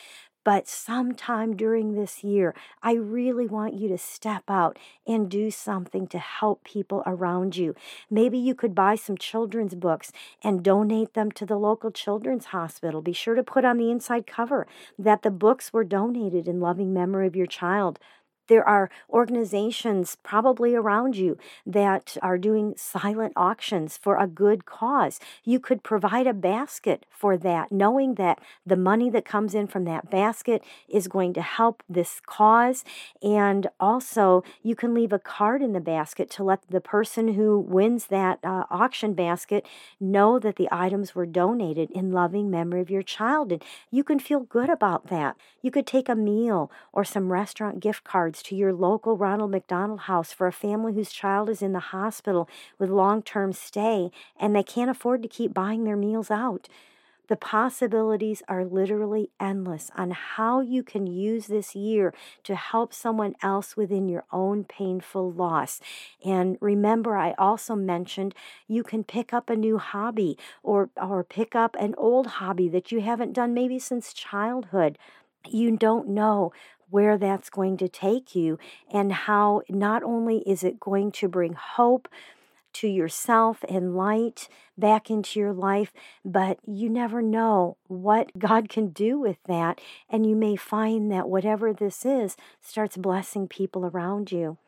but 0.45 0.69
sometime 0.69 1.57
during 1.57 1.95
this 1.95 2.23
year, 2.23 2.55
I 2.83 2.93
really 2.95 3.47
want 3.47 3.75
you 3.75 3.89
to 3.89 3.99
step 3.99 4.45
out 4.49 4.79
and 5.07 5.31
do 5.31 5.51
something 5.51 6.07
to 6.09 6.19
help 6.19 6.63
people 6.65 7.03
around 7.07 7.57
you. 7.57 7.75
Maybe 8.11 8.39
you 8.39 8.55
could 8.55 8.75
buy 8.75 8.95
some 8.95 9.17
children's 9.17 9.75
books 9.75 10.13
and 10.43 10.63
donate 10.63 11.15
them 11.15 11.33
to 11.33 11.47
the 11.47 11.57
local 11.57 11.91
children's 11.91 12.47
hospital. 12.47 13.01
Be 13.01 13.15
sure 13.15 13.35
to 13.35 13.43
put 13.43 13.65
on 13.65 13.79
the 13.79 13.91
inside 13.91 14.27
cover 14.27 14.67
that 14.99 15.23
the 15.23 15.31
books 15.31 15.73
were 15.73 15.85
donated 15.85 16.47
in 16.47 16.61
loving 16.61 16.93
memory 16.93 17.27
of 17.27 17.35
your 17.35 17.47
child. 17.47 17.99
There 18.47 18.67
are 18.67 18.91
organizations 19.09 20.17
probably 20.23 20.75
around 20.75 21.17
you 21.17 21.39
that 21.65 22.17
are 22.21 22.37
doing 22.37 22.75
silent 22.77 23.33
auctions 23.37 23.97
for 23.97 24.17
a 24.17 24.27
good 24.27 24.67
cause. 24.67 25.19
You 25.45 25.59
could 25.59 25.83
provide 25.83 26.27
a 26.27 26.35
basket 26.35 27.07
for 27.11 27.39
that, 27.39 27.73
knowing 27.73 28.15
that 28.17 28.41
the 28.67 28.77
money 28.77 29.09
that 29.11 29.25
comes 29.25 29.55
in 29.55 29.67
from 29.67 29.85
that 29.85 30.11
basket 30.11 30.63
is 30.89 31.09
going 31.09 31.33
to 31.35 31.43
help 31.43 31.83
this 31.89 32.21
cause. 32.27 32.85
And 33.23 33.69
also, 33.81 34.45
you 34.63 34.77
can 34.77 34.93
leave 34.93 35.13
a 35.13 35.19
card 35.19 35.63
in 35.63 35.73
the 35.73 35.81
basket 35.81 36.31
to 36.33 36.45
let 36.45 36.61
the 36.69 36.81
person 36.81 37.35
who 37.35 37.59
wins 37.59 38.07
that 38.07 38.41
uh, 38.45 38.65
auction 38.71 39.15
basket 39.15 39.65
know 39.99 40.39
that 40.39 40.57
the 40.57 40.69
items 40.71 41.15
were 41.15 41.27
donated 41.27 41.91
in 41.93 42.13
loving 42.13 42.51
memory 42.51 42.81
of 42.81 42.91
your 42.91 43.03
child. 43.03 43.53
And 43.53 43.65
you 43.91 44.05
can 44.05 44.19
feel 44.19 44.41
good 44.41 44.69
about 44.69 45.07
that. 45.09 45.37
You 45.63 45.71
could 45.71 45.87
take 45.87 46.09
a 46.09 46.15
meal 46.15 46.71
or 46.93 47.05
some 47.05 47.33
restaurant 47.33 47.81
gift 47.81 48.05
cards 48.05 48.34
cards 48.35 48.43
to 48.43 48.57
your 48.57 48.73
local 48.73 49.17
Ronald 49.17 49.53
McDonald 49.53 50.01
House 50.01 50.33
for 50.33 50.47
a 50.47 50.53
family 50.53 50.93
whose 50.93 51.13
child 51.13 51.49
is 51.49 51.63
in 51.63 51.73
the 51.73 51.93
hospital 51.93 52.49
with 52.79 52.91
long 52.91 53.23
term 53.23 53.53
stay 53.53 54.11
and 54.39 54.55
they 54.55 54.63
can't 54.63 54.91
afford 54.91 55.23
to 55.23 55.29
keep 55.29 55.55
buying 55.55 55.85
their 55.85 55.97
meals 55.97 56.31
out. 56.31 56.69
The 57.29 57.37
possibilities 57.37 58.43
are 58.49 58.65
literally 58.65 59.31
endless 59.41 59.91
on 59.97 60.11
how 60.11 60.61
you 60.61 60.83
can 60.83 61.07
use 61.07 61.47
this 61.47 61.75
year 61.75 62.13
to 62.43 62.55
help 62.55 62.93
someone 62.93 63.35
else 63.41 63.77
within 63.77 64.09
your 64.09 64.25
own 64.31 64.65
painful 64.65 65.33
loss. 65.33 65.81
And 66.23 66.59
remember, 66.61 67.17
I 67.17 67.33
also 67.39 67.75
mentioned 67.75 68.35
you 68.69 68.83
can 68.83 69.05
pick 69.05 69.33
up 69.33 69.49
a 69.49 69.57
new 69.57 69.79
hobby 69.79 70.37
or, 70.63 70.91
or 71.01 71.25
pick 71.25 71.55
up 71.55 71.77
an 71.79 71.95
old 71.97 72.27
hobby 72.27 72.69
that 72.69 72.93
you 72.93 73.01
haven't 73.01 73.33
done 73.33 73.55
maybe 73.55 73.79
since 73.79 74.13
childhood. 74.13 74.99
You 75.49 75.77
don't 75.77 76.09
know 76.09 76.53
where 76.95 77.19
that's 77.19 77.51
going 77.51 77.77
to 77.77 77.89
take 77.89 78.37
you 78.37 78.57
and 78.89 79.13
how 79.13 79.61
not 79.69 80.01
only 80.05 80.39
is 80.49 80.63
it 80.63 80.79
going 80.79 81.11
to 81.11 81.27
bring 81.27 81.53
hope 81.53 82.07
to 82.73 82.87
yourself 82.87 83.65
and 83.69 83.97
light 83.97 84.49
back 84.79 85.11
into 85.11 85.41
your 85.41 85.53
life, 85.53 85.93
but 86.25 86.57
you 86.65 86.89
never 86.89 87.21
know 87.21 87.77
what 87.89 88.31
God 88.39 88.69
can 88.69 88.91
do 88.91 89.19
with 89.19 89.39
that. 89.49 89.81
And 90.09 90.25
you 90.25 90.37
may 90.37 90.55
find 90.55 91.11
that 91.11 91.29
whatever 91.29 91.73
this 91.73 92.07
is 92.07 92.37
starts 92.61 92.97
blessing 92.97 93.49
people 93.49 93.87
around 93.87 94.31
you. 94.31 94.59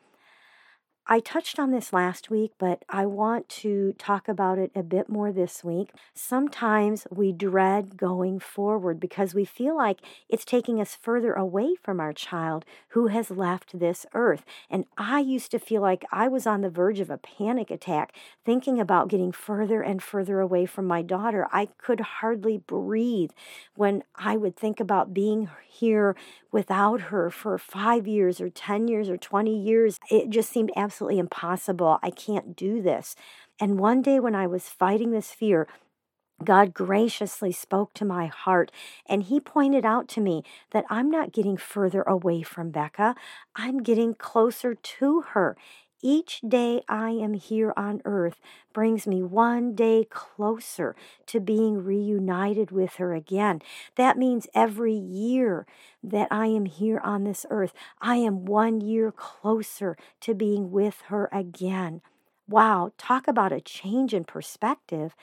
I 1.09 1.21
touched 1.21 1.57
on 1.57 1.71
this 1.71 1.93
last 1.93 2.29
week, 2.29 2.51
but 2.57 2.83
I 2.89 3.05
want 3.05 3.47
to 3.49 3.93
talk 3.93 4.27
about 4.27 4.57
it 4.57 4.71
a 4.75 4.83
bit 4.83 5.07
more 5.07 5.31
this 5.31 5.63
week. 5.63 5.91
Sometimes 6.13 7.07
we 7.09 7.31
dread 7.31 7.95
going 7.95 8.39
forward 8.39 8.99
because 8.99 9.33
we 9.33 9.45
feel 9.45 9.77
like 9.77 10.01
it's 10.27 10.43
taking 10.43 10.81
us 10.81 10.97
further 11.01 11.31
away 11.31 11.75
from 11.81 12.01
our 12.01 12.11
child 12.11 12.65
who 12.89 13.07
has 13.07 13.31
left 13.31 13.79
this 13.79 14.05
earth. 14.13 14.43
And 14.69 14.83
I 14.97 15.21
used 15.21 15.49
to 15.51 15.59
feel 15.59 15.81
like 15.81 16.03
I 16.11 16.27
was 16.27 16.45
on 16.45 16.59
the 16.59 16.69
verge 16.69 16.99
of 16.99 17.09
a 17.09 17.17
panic 17.17 17.71
attack, 17.71 18.13
thinking 18.43 18.77
about 18.77 19.07
getting 19.07 19.31
further 19.31 19.81
and 19.81 20.03
further 20.03 20.41
away 20.41 20.65
from 20.65 20.87
my 20.87 21.03
daughter. 21.03 21.47
I 21.53 21.69
could 21.77 22.01
hardly 22.01 22.57
breathe 22.57 23.31
when 23.75 24.03
I 24.17 24.35
would 24.35 24.57
think 24.57 24.81
about 24.81 25.13
being 25.13 25.47
here 25.69 26.17
without 26.51 26.99
her 27.01 27.29
for 27.29 27.57
five 27.57 28.07
years 28.07 28.41
or 28.41 28.49
10 28.49 28.89
years 28.89 29.07
or 29.07 29.15
20 29.15 29.57
years. 29.57 29.99
It 30.11 30.29
just 30.29 30.49
seemed 30.49 30.71
absolutely 30.75 30.96
absolutely 30.97 31.19
impossible. 31.19 31.99
I 32.01 32.09
can't 32.09 32.55
do 32.55 32.81
this. 32.81 33.15
And 33.59 33.77
one 33.79 34.01
day 34.01 34.19
when 34.19 34.33
I 34.33 34.47
was 34.47 34.67
fighting 34.69 35.11
this 35.11 35.31
fear, 35.31 35.67
God 36.43 36.73
graciously 36.73 37.51
spoke 37.51 37.93
to 37.95 38.05
my 38.05 38.27
heart 38.27 38.71
and 39.07 39.23
He 39.23 39.39
pointed 39.39 39.85
out 39.85 40.07
to 40.09 40.21
me 40.21 40.43
that 40.71 40.85
I'm 40.89 41.11
not 41.11 41.33
getting 41.33 41.57
further 41.57 42.03
away 42.03 42.43
from 42.43 42.71
Becca, 42.71 43.15
I'm 43.55 43.83
getting 43.83 44.15
closer 44.15 44.75
to 44.75 45.21
her. 45.33 45.57
Each 46.01 46.41
day 46.47 46.81
I 46.87 47.09
am 47.11 47.33
here 47.33 47.73
on 47.75 48.01
earth 48.05 48.39
brings 48.71 49.07
me 49.07 49.23
one 49.23 49.73
day 49.73 50.05
closer 50.09 50.95
to 51.25 51.39
being 51.39 51.83
reunited 51.83 52.71
with 52.71 52.95
her 52.95 53.13
again. 53.15 53.61
That 53.95 54.17
means 54.17 54.47
every 54.53 54.93
year 54.93 55.65
that 56.03 56.27
I 56.29 56.47
am 56.47 56.65
here 56.65 56.99
on 56.99 57.23
this 57.23 57.45
earth, 57.49 57.73
I 57.99 58.17
am 58.17 58.45
one 58.45 58.79
year 58.79 59.11
closer 59.11 59.97
to 60.21 60.35
being 60.35 60.71
with 60.71 61.01
her 61.07 61.29
again. 61.31 62.01
Wow, 62.47 62.91
talk 62.97 63.27
about 63.27 63.51
a 63.51 63.59
change 63.59 64.13
in 64.13 64.23
perspective 64.23 65.15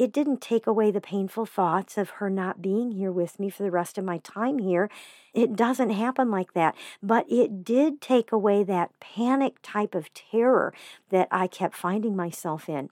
it 0.00 0.12
didn't 0.12 0.40
take 0.40 0.66
away 0.66 0.90
the 0.90 1.00
painful 1.00 1.44
thoughts 1.44 1.98
of 1.98 2.08
her 2.08 2.30
not 2.30 2.62
being 2.62 2.92
here 2.92 3.12
with 3.12 3.38
me 3.38 3.50
for 3.50 3.62
the 3.62 3.70
rest 3.70 3.98
of 3.98 4.04
my 4.04 4.16
time 4.16 4.58
here. 4.58 4.88
It 5.34 5.54
doesn't 5.54 5.90
happen 5.90 6.30
like 6.30 6.54
that. 6.54 6.74
But 7.02 7.30
it 7.30 7.62
did 7.62 8.00
take 8.00 8.32
away 8.32 8.64
that 8.64 8.98
panic 8.98 9.56
type 9.62 9.94
of 9.94 10.12
terror 10.14 10.72
that 11.10 11.28
I 11.30 11.46
kept 11.48 11.76
finding 11.76 12.16
myself 12.16 12.66
in. 12.66 12.88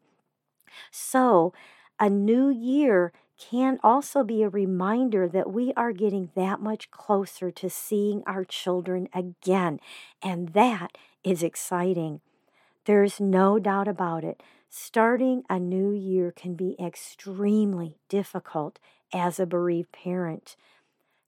So, 0.90 1.54
a 1.98 2.10
new 2.10 2.50
year 2.50 3.14
can 3.38 3.78
also 3.82 4.22
be 4.22 4.42
a 4.42 4.50
reminder 4.50 5.26
that 5.28 5.50
we 5.50 5.72
are 5.78 5.92
getting 5.92 6.28
that 6.34 6.60
much 6.60 6.90
closer 6.90 7.50
to 7.50 7.70
seeing 7.70 8.22
our 8.26 8.44
children 8.44 9.08
again. 9.14 9.80
And 10.22 10.50
that 10.50 10.98
is 11.24 11.42
exciting. 11.42 12.20
There's 12.84 13.18
no 13.18 13.58
doubt 13.58 13.88
about 13.88 14.24
it. 14.24 14.42
Starting 14.70 15.44
a 15.48 15.58
new 15.58 15.92
year 15.92 16.30
can 16.30 16.54
be 16.54 16.76
extremely 16.78 17.96
difficult 18.08 18.78
as 19.14 19.40
a 19.40 19.46
bereaved 19.46 19.92
parent. 19.92 20.56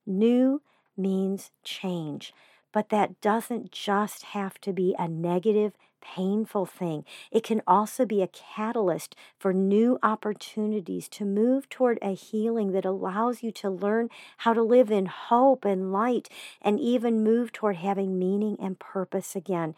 New 0.06 0.60
means 0.94 1.50
change, 1.64 2.34
but 2.70 2.90
that 2.90 3.20
doesn't 3.22 3.72
just 3.72 4.24
have 4.24 4.60
to 4.60 4.74
be 4.74 4.94
a 4.98 5.08
negative, 5.08 5.72
painful 6.02 6.66
thing. 6.66 7.04
It 7.30 7.42
can 7.42 7.62
also 7.66 8.04
be 8.04 8.22
a 8.22 8.28
catalyst 8.28 9.16
for 9.38 9.54
new 9.54 9.98
opportunities 10.02 11.08
to 11.08 11.24
move 11.24 11.68
toward 11.70 11.98
a 12.02 12.14
healing 12.14 12.72
that 12.72 12.84
allows 12.84 13.42
you 13.42 13.52
to 13.52 13.70
learn 13.70 14.10
how 14.38 14.52
to 14.52 14.62
live 14.62 14.90
in 14.90 15.06
hope 15.06 15.64
and 15.64 15.92
light 15.92 16.28
and 16.60 16.78
even 16.78 17.24
move 17.24 17.52
toward 17.52 17.76
having 17.76 18.18
meaning 18.18 18.56
and 18.60 18.78
purpose 18.78 19.34
again. 19.34 19.74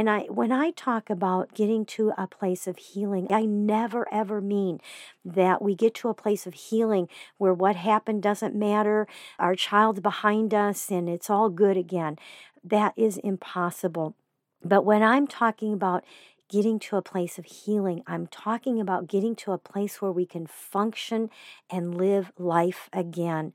And 0.00 0.08
I 0.08 0.20
when 0.30 0.50
I 0.50 0.70
talk 0.70 1.10
about 1.10 1.52
getting 1.52 1.84
to 1.96 2.14
a 2.16 2.26
place 2.26 2.66
of 2.66 2.78
healing, 2.78 3.26
I 3.28 3.44
never 3.44 4.08
ever 4.10 4.40
mean 4.40 4.80
that 5.26 5.60
we 5.60 5.74
get 5.74 5.94
to 5.96 6.08
a 6.08 6.14
place 6.14 6.46
of 6.46 6.54
healing 6.54 7.06
where 7.36 7.52
what 7.52 7.76
happened 7.76 8.22
doesn't 8.22 8.54
matter, 8.54 9.06
our 9.38 9.54
child's 9.54 10.00
behind 10.00 10.54
us 10.54 10.90
and 10.90 11.06
it's 11.06 11.28
all 11.28 11.50
good 11.50 11.76
again. 11.76 12.16
That 12.64 12.94
is 12.96 13.18
impossible. 13.18 14.16
But 14.64 14.86
when 14.86 15.02
I'm 15.02 15.26
talking 15.26 15.74
about 15.74 16.02
getting 16.48 16.78
to 16.78 16.96
a 16.96 17.02
place 17.02 17.36
of 17.36 17.44
healing, 17.44 18.02
I'm 18.06 18.26
talking 18.26 18.80
about 18.80 19.06
getting 19.06 19.36
to 19.36 19.52
a 19.52 19.58
place 19.58 20.00
where 20.00 20.12
we 20.12 20.24
can 20.24 20.46
function 20.46 21.28
and 21.68 21.94
live 21.94 22.32
life 22.38 22.88
again. 22.94 23.52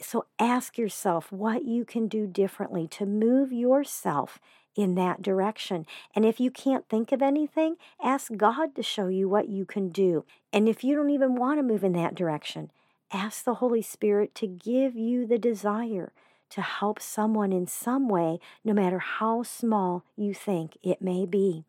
So 0.00 0.24
ask 0.38 0.78
yourself 0.78 1.30
what 1.30 1.66
you 1.66 1.84
can 1.84 2.08
do 2.08 2.26
differently 2.26 2.88
to 2.88 3.04
move 3.04 3.52
yourself 3.52 4.40
in 4.76 4.94
that 4.94 5.22
direction. 5.22 5.86
And 6.14 6.24
if 6.24 6.38
you 6.38 6.50
can't 6.50 6.88
think 6.88 7.10
of 7.10 7.22
anything, 7.22 7.76
ask 8.02 8.36
God 8.36 8.74
to 8.76 8.82
show 8.82 9.08
you 9.08 9.28
what 9.28 9.48
you 9.48 9.64
can 9.64 9.88
do. 9.88 10.24
And 10.52 10.68
if 10.68 10.84
you 10.84 10.94
don't 10.94 11.10
even 11.10 11.34
want 11.34 11.58
to 11.58 11.62
move 11.62 11.82
in 11.82 11.94
that 11.94 12.14
direction, 12.14 12.70
ask 13.12 13.44
the 13.44 13.54
Holy 13.54 13.82
Spirit 13.82 14.34
to 14.36 14.46
give 14.46 14.94
you 14.94 15.26
the 15.26 15.38
desire 15.38 16.12
to 16.50 16.62
help 16.62 17.00
someone 17.00 17.52
in 17.52 17.66
some 17.66 18.08
way, 18.08 18.38
no 18.64 18.72
matter 18.72 18.98
how 18.98 19.42
small 19.42 20.04
you 20.16 20.32
think 20.32 20.78
it 20.82 21.02
may 21.02 21.26
be. 21.26 21.64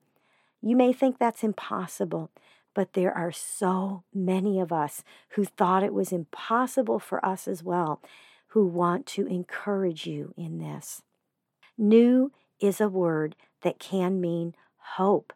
You 0.61 0.75
may 0.75 0.93
think 0.93 1.17
that's 1.17 1.43
impossible, 1.43 2.29
but 2.73 2.93
there 2.93 3.15
are 3.15 3.31
so 3.31 4.03
many 4.13 4.59
of 4.59 4.71
us 4.71 5.03
who 5.29 5.45
thought 5.45 5.83
it 5.83 5.93
was 5.93 6.11
impossible 6.11 6.99
for 6.99 7.25
us 7.25 7.47
as 7.47 7.63
well, 7.63 8.01
who 8.49 8.65
want 8.65 9.05
to 9.07 9.25
encourage 9.25 10.05
you 10.05 10.33
in 10.37 10.59
this. 10.59 11.01
New 11.77 12.31
is 12.59 12.81
a 12.81 12.89
word 12.89 13.35
that 13.61 13.79
can 13.79 14.19
mean 14.21 14.55
hope. 14.97 15.33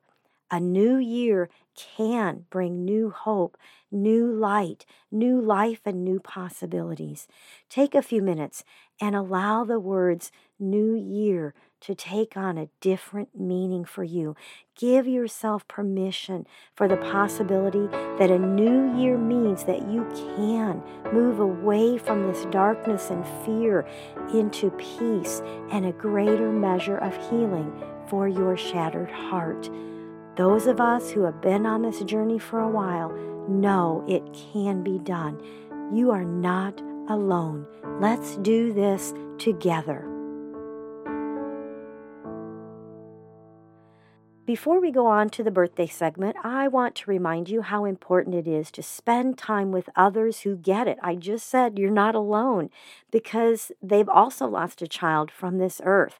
A 0.49 0.59
new 0.59 0.97
year 0.97 1.49
can 1.75 2.45
bring 2.49 2.83
new 2.83 3.09
hope, 3.09 3.57
new 3.89 4.27
light, 4.27 4.85
new 5.09 5.39
life, 5.39 5.79
and 5.85 6.03
new 6.03 6.19
possibilities. 6.19 7.27
Take 7.69 7.95
a 7.95 8.01
few 8.01 8.21
minutes 8.21 8.63
and 9.01 9.15
allow 9.15 9.65
the 9.65 9.79
words 9.79 10.31
new 10.59 10.95
year 10.95 11.55
to 11.81 11.95
take 11.95 12.37
on 12.37 12.59
a 12.59 12.69
different 12.79 13.29
meaning 13.37 13.83
for 13.83 14.03
you. 14.03 14.35
Give 14.77 15.07
yourself 15.07 15.67
permission 15.67 16.45
for 16.75 16.87
the 16.87 16.97
possibility 16.97 17.87
that 18.19 18.29
a 18.29 18.37
new 18.37 18.95
year 18.95 19.17
means 19.17 19.63
that 19.63 19.89
you 19.89 20.07
can 20.13 20.83
move 21.11 21.39
away 21.39 21.97
from 21.97 22.27
this 22.27 22.45
darkness 22.51 23.09
and 23.09 23.25
fear 23.43 23.87
into 24.31 24.69
peace 24.71 25.41
and 25.71 25.87
a 25.87 25.91
greater 25.91 26.51
measure 26.51 26.97
of 26.97 27.15
healing 27.29 27.73
for 28.07 28.27
your 28.27 28.55
shattered 28.55 29.09
heart. 29.09 29.69
Those 30.35 30.67
of 30.67 30.79
us 30.79 31.09
who 31.09 31.23
have 31.23 31.41
been 31.41 31.65
on 31.65 31.81
this 31.81 32.01
journey 32.01 32.37
for 32.37 32.59
a 32.59 32.69
while 32.69 33.11
know 33.49 34.05
it 34.07 34.23
can 34.33 34.83
be 34.83 34.99
done. 34.99 35.41
You 35.91 36.11
are 36.11 36.23
not 36.23 36.79
alone. 37.13 37.65
Let's 37.99 38.37
do 38.37 38.73
this 38.73 39.13
together. 39.37 40.07
Before 44.45 44.81
we 44.81 44.91
go 44.91 45.05
on 45.05 45.29
to 45.29 45.43
the 45.43 45.51
birthday 45.51 45.87
segment, 45.87 46.35
I 46.43 46.67
want 46.67 46.95
to 46.95 47.09
remind 47.09 47.47
you 47.47 47.61
how 47.61 47.85
important 47.85 48.35
it 48.35 48.47
is 48.47 48.69
to 48.71 48.83
spend 48.83 49.37
time 49.37 49.71
with 49.71 49.89
others 49.95 50.41
who 50.41 50.57
get 50.57 50.87
it. 50.87 50.97
I 51.01 51.15
just 51.15 51.47
said 51.47 51.79
you're 51.79 51.89
not 51.89 52.15
alone 52.15 52.69
because 53.11 53.71
they've 53.81 54.09
also 54.09 54.47
lost 54.47 54.81
a 54.81 54.87
child 54.87 55.31
from 55.31 55.57
this 55.57 55.79
earth. 55.85 56.19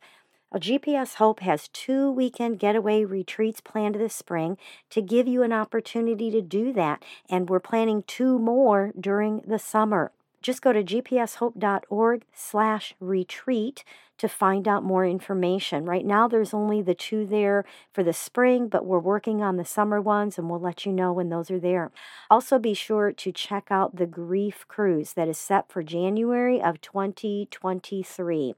Well, 0.51 0.62
GPS 0.62 1.15
Hope 1.15 1.39
has 1.39 1.67
two 1.69 2.12
weekend 2.12 2.60
getaway 2.60 3.03
retreats 3.03 3.60
planned 3.60 3.95
this 3.95 4.15
spring 4.15 4.57
to 4.91 5.01
give 5.01 5.27
you 5.27 5.43
an 5.43 5.51
opportunity 5.51 6.29
to 6.29 6.41
do 6.41 6.71
that, 6.74 7.03
and 7.29 7.50
we're 7.50 7.60
planning 7.60 8.03
two 8.05 8.38
more 8.38 8.91
during 9.00 9.41
the 9.48 9.60
summer. 9.60 10.12
Just 10.41 10.62
go 10.62 10.74
to 10.74 10.83
gpshope.org 10.83 12.24
slash 12.33 12.95
retreat 13.00 13.83
to 14.18 14.27
find 14.27 14.68
out 14.68 14.83
more 14.83 15.05
information. 15.05 15.85
Right 15.85 16.05
now, 16.05 16.27
there's 16.27 16.53
only 16.53 16.81
the 16.81 16.94
two 16.94 17.25
there 17.25 17.66
for 17.92 18.03
the 18.03 18.13
spring, 18.13 18.68
but 18.68 18.85
we're 18.85 19.00
working 19.00 19.42
on 19.42 19.57
the 19.57 19.66
summer 19.66 20.00
ones 20.00 20.37
and 20.37 20.50
we'll 20.50 20.59
let 20.59 20.85
you 20.85 20.92
know 20.92 21.11
when 21.11 21.29
those 21.29 21.50
are 21.50 21.59
there. 21.59 21.92
Also, 22.29 22.59
be 22.59 22.75
sure 22.75 23.11
to 23.11 23.31
check 23.31 23.68
out 23.72 23.96
the 23.96 24.05
Grief 24.05 24.66
Cruise 24.68 25.13
that 25.13 25.27
is 25.27 25.39
set 25.39 25.72
for 25.72 25.81
January 25.81 26.61
of 26.61 26.81
2023. 26.81 28.53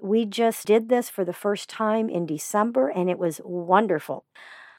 We 0.00 0.24
just 0.24 0.66
did 0.66 0.88
this 0.88 1.08
for 1.08 1.24
the 1.24 1.32
first 1.32 1.68
time 1.68 2.08
in 2.08 2.26
December 2.26 2.88
and 2.88 3.08
it 3.08 3.18
was 3.18 3.40
wonderful. 3.44 4.24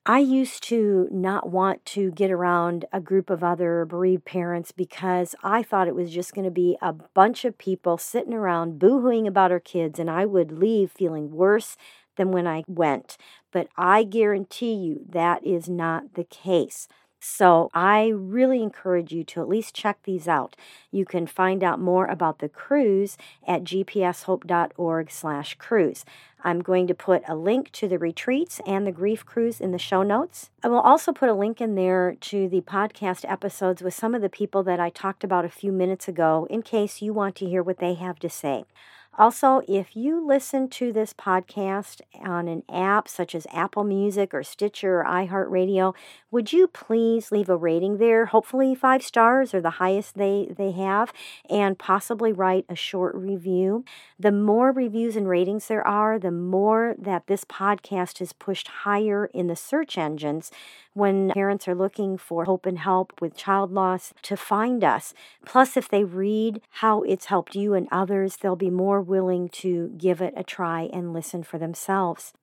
I 0.08 0.20
used 0.20 0.62
to 0.66 1.08
not 1.10 1.50
want 1.50 1.84
to 1.86 2.12
get 2.12 2.30
around 2.30 2.86
a 2.94 3.02
group 3.02 3.32
of 3.32 3.44
other 3.44 3.86
bereaved 3.86 4.24
parents 4.24 4.72
because 4.72 5.34
I 5.42 5.64
thought 5.64 5.88
it 5.88 5.96
was 5.96 6.12
just 6.12 6.36
going 6.36 6.46
to 6.46 6.52
be 6.52 6.78
a 6.80 6.94
bunch 6.94 7.44
of 7.44 7.58
people 7.58 7.98
sitting 7.98 8.34
around 8.34 8.80
boohooing 8.80 9.26
about 9.26 9.52
our 9.52 9.60
kids, 9.60 9.98
and 9.98 10.08
I 10.08 10.28
would 10.28 10.52
leave 10.52 10.92
feeling 10.92 11.32
worse 11.32 11.76
than 12.18 12.32
when 12.32 12.46
I 12.46 12.64
went. 12.68 13.18
But 13.52 13.68
I 13.78 14.04
guarantee 14.04 14.76
you 14.76 15.02
that 15.10 15.44
is 15.44 15.68
not 15.68 16.14
the 16.14 16.24
case. 16.24 16.88
So 17.28 17.72
I 17.74 18.10
really 18.10 18.62
encourage 18.62 19.12
you 19.12 19.24
to 19.24 19.42
at 19.42 19.50
least 19.50 19.74
check 19.74 19.98
these 20.04 20.28
out. 20.28 20.56
You 20.92 21.06
can 21.06 21.26
find 21.26 21.64
out 21.64 21.80
more 21.80 22.06
about 22.06 22.38
the 22.38 22.48
cruise 22.48 23.18
at 23.48 23.64
gpshope.org/cruise. 23.64 26.06
I'm 26.44 26.62
going 26.62 26.86
to 26.86 26.94
put 26.94 27.24
a 27.28 27.34
link 27.34 27.72
to 27.72 27.88
the 27.88 27.98
retreats 27.98 28.62
and 28.68 28.86
the 28.86 28.92
grief 28.92 29.26
cruise 29.26 29.60
in 29.60 29.72
the 29.72 29.80
show 29.80 30.04
notes. 30.04 30.52
I 30.64 30.68
will 30.68 30.80
also 30.80 31.12
put 31.12 31.30
a 31.30 31.34
link 31.34 31.60
in 31.60 31.74
there 31.74 32.14
to 32.14 32.48
the 32.48 32.62
podcast 32.62 33.26
episodes 33.28 33.82
with 33.82 33.96
some 33.96 34.14
of 34.14 34.22
the 34.22 34.30
people 34.30 34.62
that 34.62 34.80
I 34.80 34.92
talked 34.92 35.24
about 35.24 35.46
a 35.46 35.50
few 35.50 35.72
minutes 35.72 36.08
ago 36.08 36.46
in 36.52 36.62
case 36.62 37.02
you 37.02 37.12
want 37.12 37.36
to 37.38 37.48
hear 37.48 37.64
what 37.64 37.80
they 37.80 37.96
have 37.96 38.20
to 38.20 38.30
say. 38.30 38.66
Also, 39.18 39.62
if 39.66 39.96
you 39.96 40.26
listen 40.26 40.68
to 40.68 40.92
this 40.92 41.14
podcast 41.14 42.02
on 42.22 42.50
an 42.50 42.64
app 42.70 43.08
such 43.08 43.34
as 43.34 43.48
Apple 43.54 43.86
Music 43.86 44.34
or 44.34 44.44
Stitcher 44.44 45.00
or 45.00 45.06
iHeartRadio, 45.06 45.94
would 46.32 46.52
you 46.52 46.68
please 46.68 47.32
leave 47.32 47.48
a 47.48 47.56
rating 47.56 47.98
there? 47.98 48.26
Hopefully, 48.26 48.76
five 48.76 49.02
stars 49.02 49.54
or 49.54 49.62
the 49.62 49.80
highest 49.82 50.16
they, 50.16 50.54
they 50.58 50.72
have, 50.72 51.14
and 51.50 51.80
possibly 51.80 52.34
write 52.34 52.66
a 52.68 52.76
short 52.76 53.16
review. 53.16 53.86
The 54.20 54.34
more 54.34 54.74
reviews 54.74 55.16
and 55.16 55.30
ratings 55.30 55.68
there 55.68 55.88
are, 55.88 56.20
the 56.20 56.32
more 56.32 56.94
that 56.98 57.28
this 57.28 57.46
podcast 57.46 58.20
is 58.20 58.34
pushed 58.34 58.68
higher 58.68 59.28
in 59.34 59.48
the 59.48 59.56
search 59.56 59.98
engines 59.98 60.52
when 60.94 61.30
parents 61.32 61.68
are 61.68 61.76
looking 61.76 62.18
for 62.18 62.46
hope 62.46 62.66
and 62.66 62.80
help 62.80 63.22
with 63.22 63.36
child 63.36 63.72
loss 63.72 64.14
to 64.22 64.36
find 64.36 64.84
us. 64.84 65.14
Plus, 65.46 65.78
if 65.78 65.88
they 65.90 66.04
read 66.04 66.62
how 66.70 67.02
it's 67.04 67.26
helped 67.26 67.56
you 67.56 67.74
and 67.74 67.88
others, 67.92 68.38
they'll 68.38 68.56
be 68.56 68.70
more 68.70 69.02
willing 69.08 69.50
to 69.50 69.94
give 69.98 70.22
it 70.22 70.34
a 70.36 70.44
try 70.44 70.90
and 70.92 71.14
listen 71.14 71.44
for 71.44 71.58
themselves. 71.58 72.34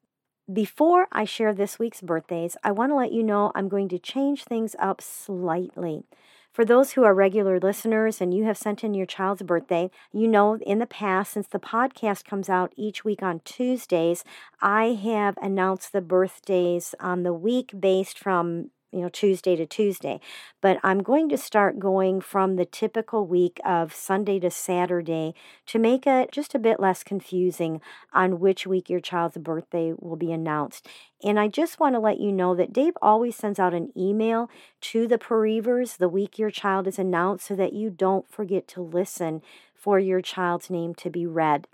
Before 0.53 1.07
I 1.13 1.25
share 1.25 1.55
this 1.55 1.79
week's 1.79 2.01
birthdays, 2.01 2.57
I 2.65 2.73
want 2.73 2.91
to 2.91 2.97
let 2.97 3.13
you 3.13 3.23
know 3.23 3.53
I'm 3.55 3.69
going 3.69 3.89
to 3.91 3.99
change 3.99 4.45
things 4.45 4.75
up 4.79 5.01
slightly. 5.01 6.05
For 6.53 6.67
those 6.67 6.93
who 6.93 7.05
are 7.05 7.15
regular 7.15 7.59
listeners 7.59 8.21
and 8.21 8.35
you 8.35 8.45
have 8.45 8.59
sent 8.59 8.85
in 8.85 8.93
your 8.93 9.07
child's 9.07 9.43
birthday, 9.43 9.91
you 10.13 10.29
know 10.29 10.59
in 10.59 10.81
the 10.81 10.87
past, 10.87 11.33
since 11.33 11.47
the 11.47 11.59
podcast 11.59 12.27
comes 12.27 12.51
out 12.51 12.75
each 12.77 13.05
week 13.05 13.23
on 13.23 13.41
Tuesdays, 13.45 14.23
I 14.61 14.99
have 15.03 15.39
announced 15.41 15.93
the 15.93 16.03
birthdays 16.03 16.95
on 17.01 17.23
the 17.23 17.33
week 17.33 17.73
based 17.81 18.19
from 18.19 18.71
you 18.93 19.01
know, 19.01 19.09
Tuesday 19.09 19.57
to 19.57 19.67
Tuesday. 19.67 20.21
But 20.61 20.79
I'm 20.83 21.03
going 21.03 21.29
to 21.31 21.39
start 21.39 21.79
going 21.79 22.21
from 22.21 22.57
the 22.57 22.65
typical 22.65 23.27
week 23.27 23.59
of 23.65 23.95
Sunday 23.95 24.39
to 24.41 24.51
Saturday 24.51 25.35
to 25.67 25.79
make 25.79 26.07
it 26.07 26.31
just 26.31 26.55
a 26.55 26.59
bit 26.59 26.79
less 26.79 27.03
confusing 27.03 27.81
on 28.13 28.39
which 28.39 28.67
week 28.67 28.91
your 28.91 29.01
child's 29.01 29.39
birthday 29.39 29.95
will 29.99 30.17
be 30.17 30.31
announced. 30.31 30.87
And 31.25 31.41
I 31.41 31.49
just 31.49 31.81
want 31.81 31.95
to 31.95 32.01
let 32.01 32.21
you 32.21 32.33
know 32.33 32.55
that 32.55 32.73
Dave 32.73 32.95
always 33.01 33.35
sends 33.35 33.59
out 33.59 33.75
an 33.75 33.93
email 33.97 34.51
to 34.83 35.09
the 35.09 35.19
bereavers 35.19 35.97
the 35.97 36.09
week 36.09 36.39
your 36.39 36.51
child 36.51 36.87
is 36.87 36.99
announced 36.99 37.47
so 37.47 37.57
that 37.57 37.73
you 37.73 37.91
don't 37.91 38.31
forget 38.31 38.69
to 38.69 38.83
listen 38.83 39.41
for 39.75 39.99
your 39.99 40.21
child's 40.21 40.69
name 40.71 40.95
to 40.97 41.11
be 41.11 41.27
read. 41.27 41.67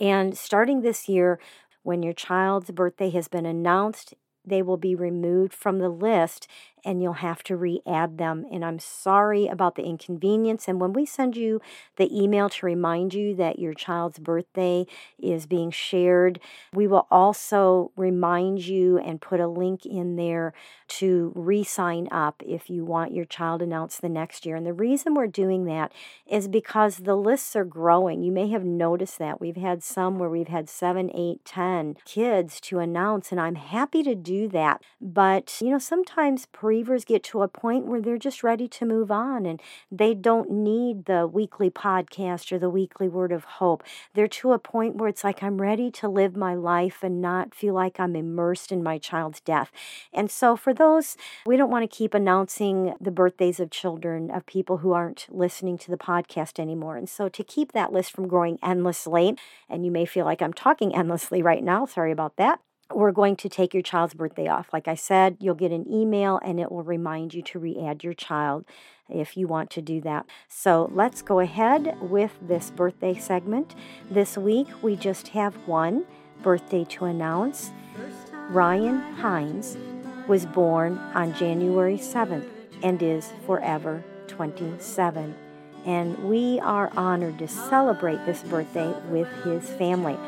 And 0.00 0.36
starting 0.36 0.80
this 0.80 1.08
year, 1.08 1.38
when 1.82 2.02
your 2.02 2.12
child's 2.12 2.70
birthday 2.70 3.10
has 3.10 3.28
been 3.28 3.46
announced 3.46 4.14
they 4.48 4.62
will 4.62 4.76
be 4.76 4.94
removed 4.94 5.52
from 5.52 5.78
the 5.78 5.88
list 5.88 6.48
and 6.88 7.02
you'll 7.02 7.12
have 7.12 7.42
to 7.42 7.54
re 7.54 7.82
add 7.86 8.16
them. 8.16 8.46
And 8.50 8.64
I'm 8.64 8.78
sorry 8.78 9.46
about 9.46 9.74
the 9.74 9.82
inconvenience. 9.82 10.66
And 10.66 10.80
when 10.80 10.94
we 10.94 11.04
send 11.04 11.36
you 11.36 11.60
the 11.96 12.08
email 12.10 12.48
to 12.48 12.64
remind 12.64 13.12
you 13.12 13.34
that 13.34 13.58
your 13.58 13.74
child's 13.74 14.18
birthday 14.18 14.86
is 15.18 15.44
being 15.44 15.70
shared, 15.70 16.40
we 16.72 16.86
will 16.86 17.06
also 17.10 17.92
remind 17.94 18.66
you 18.66 18.96
and 18.96 19.20
put 19.20 19.38
a 19.38 19.46
link 19.46 19.84
in 19.84 20.16
there 20.16 20.54
to 20.88 21.30
re 21.34 21.62
sign 21.62 22.08
up 22.10 22.42
if 22.46 22.70
you 22.70 22.86
want 22.86 23.12
your 23.12 23.26
child 23.26 23.60
announced 23.60 24.00
the 24.00 24.08
next 24.08 24.46
year. 24.46 24.56
And 24.56 24.64
the 24.64 24.72
reason 24.72 25.12
we're 25.12 25.26
doing 25.26 25.66
that 25.66 25.92
is 26.26 26.48
because 26.48 26.96
the 26.96 27.16
lists 27.16 27.54
are 27.54 27.66
growing. 27.66 28.22
You 28.22 28.32
may 28.32 28.48
have 28.48 28.64
noticed 28.64 29.18
that. 29.18 29.42
We've 29.42 29.56
had 29.56 29.82
some 29.82 30.18
where 30.18 30.30
we've 30.30 30.48
had 30.48 30.70
seven, 30.70 31.10
eight, 31.14 31.44
ten 31.44 31.96
kids 32.06 32.62
to 32.62 32.78
announce, 32.78 33.30
and 33.30 33.38
I'm 33.38 33.56
happy 33.56 34.02
to 34.04 34.14
do 34.14 34.48
that. 34.48 34.80
But, 35.02 35.60
you 35.60 35.68
know, 35.68 35.78
sometimes 35.78 36.46
bereavers 36.78 37.04
get 37.04 37.24
to 37.24 37.42
a 37.42 37.48
point 37.48 37.86
where 37.86 38.00
they're 38.00 38.16
just 38.16 38.44
ready 38.44 38.68
to 38.68 38.86
move 38.86 39.10
on 39.10 39.44
and 39.44 39.60
they 39.90 40.14
don't 40.14 40.48
need 40.48 41.06
the 41.06 41.26
weekly 41.26 41.68
podcast 41.68 42.52
or 42.52 42.58
the 42.58 42.70
weekly 42.70 43.08
word 43.08 43.32
of 43.32 43.42
hope. 43.44 43.82
They're 44.14 44.28
to 44.28 44.52
a 44.52 44.60
point 44.60 44.94
where 44.94 45.08
it's 45.08 45.24
like, 45.24 45.42
I'm 45.42 45.60
ready 45.60 45.90
to 45.90 46.08
live 46.08 46.36
my 46.36 46.54
life 46.54 47.02
and 47.02 47.20
not 47.20 47.52
feel 47.52 47.74
like 47.74 47.98
I'm 47.98 48.14
immersed 48.14 48.70
in 48.70 48.80
my 48.80 48.96
child's 48.96 49.40
death. 49.40 49.72
And 50.12 50.30
so 50.30 50.54
for 50.54 50.72
those, 50.72 51.16
we 51.44 51.56
don't 51.56 51.70
want 51.70 51.82
to 51.82 51.96
keep 51.96 52.14
announcing 52.14 52.94
the 53.00 53.10
birthdays 53.10 53.58
of 53.58 53.70
children 53.70 54.30
of 54.30 54.46
people 54.46 54.78
who 54.78 54.92
aren't 54.92 55.26
listening 55.28 55.78
to 55.78 55.90
the 55.90 55.98
podcast 55.98 56.60
anymore. 56.60 56.96
And 56.96 57.08
so 57.08 57.28
to 57.28 57.42
keep 57.42 57.72
that 57.72 57.92
list 57.92 58.12
from 58.12 58.28
growing 58.28 58.60
endlessly, 58.62 59.36
and 59.68 59.84
you 59.84 59.90
may 59.90 60.04
feel 60.04 60.24
like 60.24 60.40
I'm 60.40 60.52
talking 60.52 60.94
endlessly 60.94 61.42
right 61.42 61.64
now, 61.64 61.86
sorry 61.86 62.12
about 62.12 62.36
that 62.36 62.60
we're 62.94 63.12
going 63.12 63.36
to 63.36 63.48
take 63.48 63.74
your 63.74 63.82
child's 63.82 64.14
birthday 64.14 64.48
off. 64.48 64.68
Like 64.72 64.88
I 64.88 64.94
said, 64.94 65.36
you'll 65.40 65.54
get 65.54 65.72
an 65.72 65.90
email 65.90 66.40
and 66.42 66.58
it 66.58 66.72
will 66.72 66.82
remind 66.82 67.34
you 67.34 67.42
to 67.42 67.58
re 67.58 67.78
add 67.84 68.02
your 68.02 68.14
child 68.14 68.64
if 69.08 69.36
you 69.36 69.46
want 69.46 69.70
to 69.70 69.82
do 69.82 70.00
that. 70.02 70.26
So 70.48 70.90
let's 70.92 71.22
go 71.22 71.40
ahead 71.40 71.96
with 72.00 72.32
this 72.40 72.70
birthday 72.70 73.18
segment. 73.18 73.74
This 74.10 74.36
week, 74.36 74.68
we 74.82 74.96
just 74.96 75.28
have 75.28 75.54
one 75.66 76.06
birthday 76.42 76.84
to 76.84 77.04
announce. 77.06 77.72
Ryan 78.50 79.00
Hines 79.14 79.76
was 80.26 80.46
born 80.46 80.98
on 81.14 81.34
January 81.34 81.98
7th 81.98 82.48
and 82.82 83.02
is 83.02 83.32
forever 83.46 84.04
27. 84.28 85.34
And 85.84 86.18
we 86.28 86.60
are 86.60 86.90
honored 86.96 87.38
to 87.38 87.48
celebrate 87.48 88.24
this 88.26 88.42
birthday 88.42 88.94
with 89.08 89.28
his 89.44 89.68
family. 89.70 90.18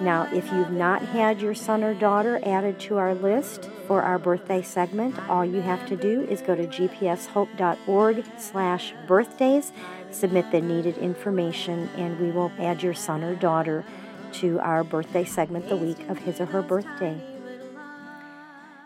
Now, 0.00 0.28
if 0.32 0.52
you've 0.52 0.72
not 0.72 1.00
had 1.00 1.40
your 1.40 1.54
son 1.54 1.82
or 1.82 1.94
daughter 1.94 2.38
added 2.44 2.78
to 2.80 2.98
our 2.98 3.14
list 3.14 3.70
for 3.86 4.02
our 4.02 4.18
birthday 4.18 4.60
segment, 4.60 5.18
all 5.28 5.44
you 5.44 5.62
have 5.62 5.86
to 5.88 5.96
do 5.96 6.22
is 6.22 6.42
go 6.42 6.54
to 6.54 6.66
gpshope.org 6.66 8.24
slash 8.36 8.92
birthdays, 9.06 9.72
submit 10.10 10.50
the 10.50 10.60
needed 10.60 10.98
information, 10.98 11.88
and 11.96 12.20
we 12.20 12.30
will 12.30 12.52
add 12.58 12.82
your 12.82 12.92
son 12.92 13.24
or 13.24 13.34
daughter 13.34 13.84
to 14.32 14.60
our 14.60 14.84
birthday 14.84 15.24
segment 15.24 15.68
the 15.70 15.76
week 15.76 15.98
of 16.10 16.18
his 16.18 16.40
or 16.40 16.46
her 16.46 16.62
birthday. 16.62 17.18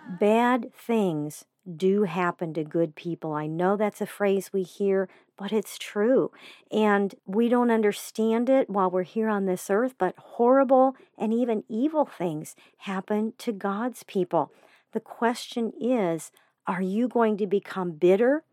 Bad 0.08 0.72
things 0.74 1.44
do 1.76 2.04
happen 2.04 2.54
to 2.54 2.64
good 2.64 2.94
people. 2.94 3.32
I 3.32 3.46
know 3.46 3.76
that's 3.76 4.00
a 4.00 4.06
phrase 4.06 4.52
we 4.52 4.62
hear, 4.62 5.08
but 5.36 5.52
it's 5.52 5.78
true. 5.78 6.30
And 6.70 7.14
we 7.26 7.48
don't 7.48 7.70
understand 7.70 8.48
it 8.48 8.70
while 8.70 8.90
we're 8.90 9.02
here 9.02 9.28
on 9.28 9.46
this 9.46 9.70
earth, 9.70 9.94
but 9.98 10.14
horrible 10.18 10.96
and 11.18 11.32
even 11.32 11.64
evil 11.68 12.04
things 12.04 12.56
happen 12.78 13.34
to 13.38 13.52
God's 13.52 14.02
people. 14.04 14.52
The 14.92 15.00
question 15.00 15.72
is 15.80 16.32
are 16.66 16.82
you 16.82 17.08
going 17.08 17.36
to 17.38 17.46
become 17.46 17.92
bitter 17.92 18.44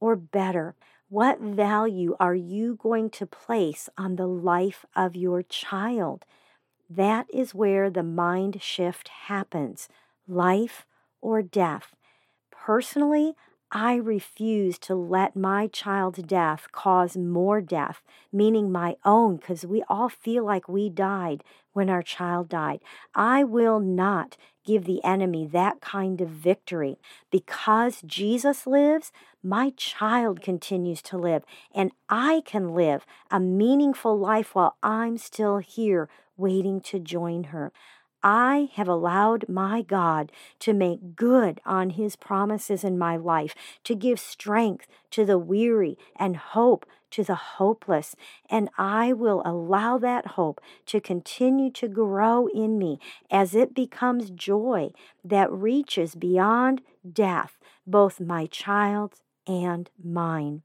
or 0.00 0.16
better? 0.16 0.74
What 1.08 1.40
value 1.40 2.16
are 2.20 2.34
you 2.34 2.76
going 2.76 3.10
to 3.10 3.26
place 3.26 3.88
on 3.98 4.16
the 4.16 4.26
life 4.26 4.84
of 4.94 5.16
your 5.16 5.42
child? 5.42 6.24
That 6.88 7.26
is 7.32 7.54
where 7.54 7.90
the 7.90 8.02
mind 8.02 8.62
shift 8.62 9.08
happens 9.08 9.88
life 10.26 10.86
or 11.20 11.42
death. 11.42 11.94
Personally, 12.70 13.34
I 13.72 13.96
refuse 13.96 14.78
to 14.78 14.94
let 14.94 15.34
my 15.34 15.66
child's 15.66 16.22
death 16.22 16.68
cause 16.70 17.16
more 17.16 17.60
death, 17.60 18.00
meaning 18.32 18.70
my 18.70 18.94
own, 19.04 19.38
because 19.38 19.66
we 19.66 19.82
all 19.88 20.08
feel 20.08 20.44
like 20.44 20.68
we 20.68 20.88
died 20.88 21.42
when 21.72 21.90
our 21.90 22.04
child 22.04 22.48
died. 22.48 22.78
I 23.12 23.42
will 23.42 23.80
not 23.80 24.36
give 24.64 24.84
the 24.84 25.02
enemy 25.02 25.48
that 25.48 25.80
kind 25.80 26.20
of 26.20 26.28
victory. 26.28 27.00
Because 27.28 28.02
Jesus 28.02 28.68
lives, 28.68 29.10
my 29.42 29.72
child 29.76 30.40
continues 30.40 31.02
to 31.02 31.18
live, 31.18 31.42
and 31.74 31.90
I 32.08 32.40
can 32.46 32.72
live 32.72 33.04
a 33.32 33.40
meaningful 33.40 34.16
life 34.16 34.54
while 34.54 34.76
I'm 34.80 35.18
still 35.18 35.58
here 35.58 36.08
waiting 36.36 36.80
to 36.82 37.00
join 37.00 37.44
her. 37.50 37.72
I 38.22 38.70
have 38.74 38.88
allowed 38.88 39.48
my 39.48 39.82
God 39.82 40.30
to 40.60 40.72
make 40.72 41.16
good 41.16 41.60
on 41.64 41.90
his 41.90 42.16
promises 42.16 42.84
in 42.84 42.98
my 42.98 43.16
life, 43.16 43.54
to 43.84 43.94
give 43.94 44.20
strength 44.20 44.86
to 45.10 45.24
the 45.24 45.38
weary 45.38 45.96
and 46.16 46.36
hope 46.36 46.86
to 47.10 47.24
the 47.24 47.34
hopeless. 47.34 48.14
And 48.48 48.68
I 48.78 49.12
will 49.12 49.42
allow 49.44 49.98
that 49.98 50.28
hope 50.28 50.60
to 50.86 51.00
continue 51.00 51.70
to 51.72 51.88
grow 51.88 52.46
in 52.48 52.78
me 52.78 52.98
as 53.30 53.54
it 53.54 53.74
becomes 53.74 54.30
joy 54.30 54.90
that 55.24 55.52
reaches 55.52 56.14
beyond 56.14 56.82
death, 57.10 57.58
both 57.86 58.20
my 58.20 58.46
child's 58.46 59.22
and 59.46 59.90
mine. 60.02 60.62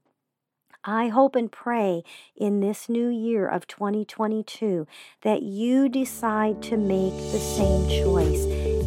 I 0.88 1.08
hope 1.08 1.34
and 1.34 1.50
pray 1.50 2.04
in 2.36 2.60
this 2.60 2.88
new 2.88 3.08
year 3.08 3.48
of 3.48 3.66
2022 3.66 4.86
that 5.22 5.42
you 5.42 5.88
decide 5.88 6.62
to 6.62 6.76
make 6.76 7.12
the 7.32 7.40
same 7.40 7.88
choice. 7.88 8.44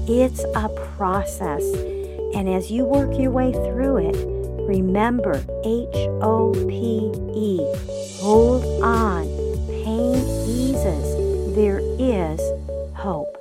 It's 0.08 0.46
a 0.56 0.70
process. 0.96 1.64
And 2.34 2.48
as 2.48 2.72
you 2.72 2.86
work 2.86 3.20
your 3.20 3.32
way 3.32 3.52
through 3.52 3.98
it, 3.98 4.16
remember 4.66 5.44
H 5.66 6.08
O 6.22 6.54
P 6.70 7.12
E. 7.36 8.20
Hold 8.22 8.64
on. 8.82 9.26
Pain 9.68 10.16
eases. 10.48 11.54
There 11.54 11.82
is 12.00 12.40
hope. 12.96 13.39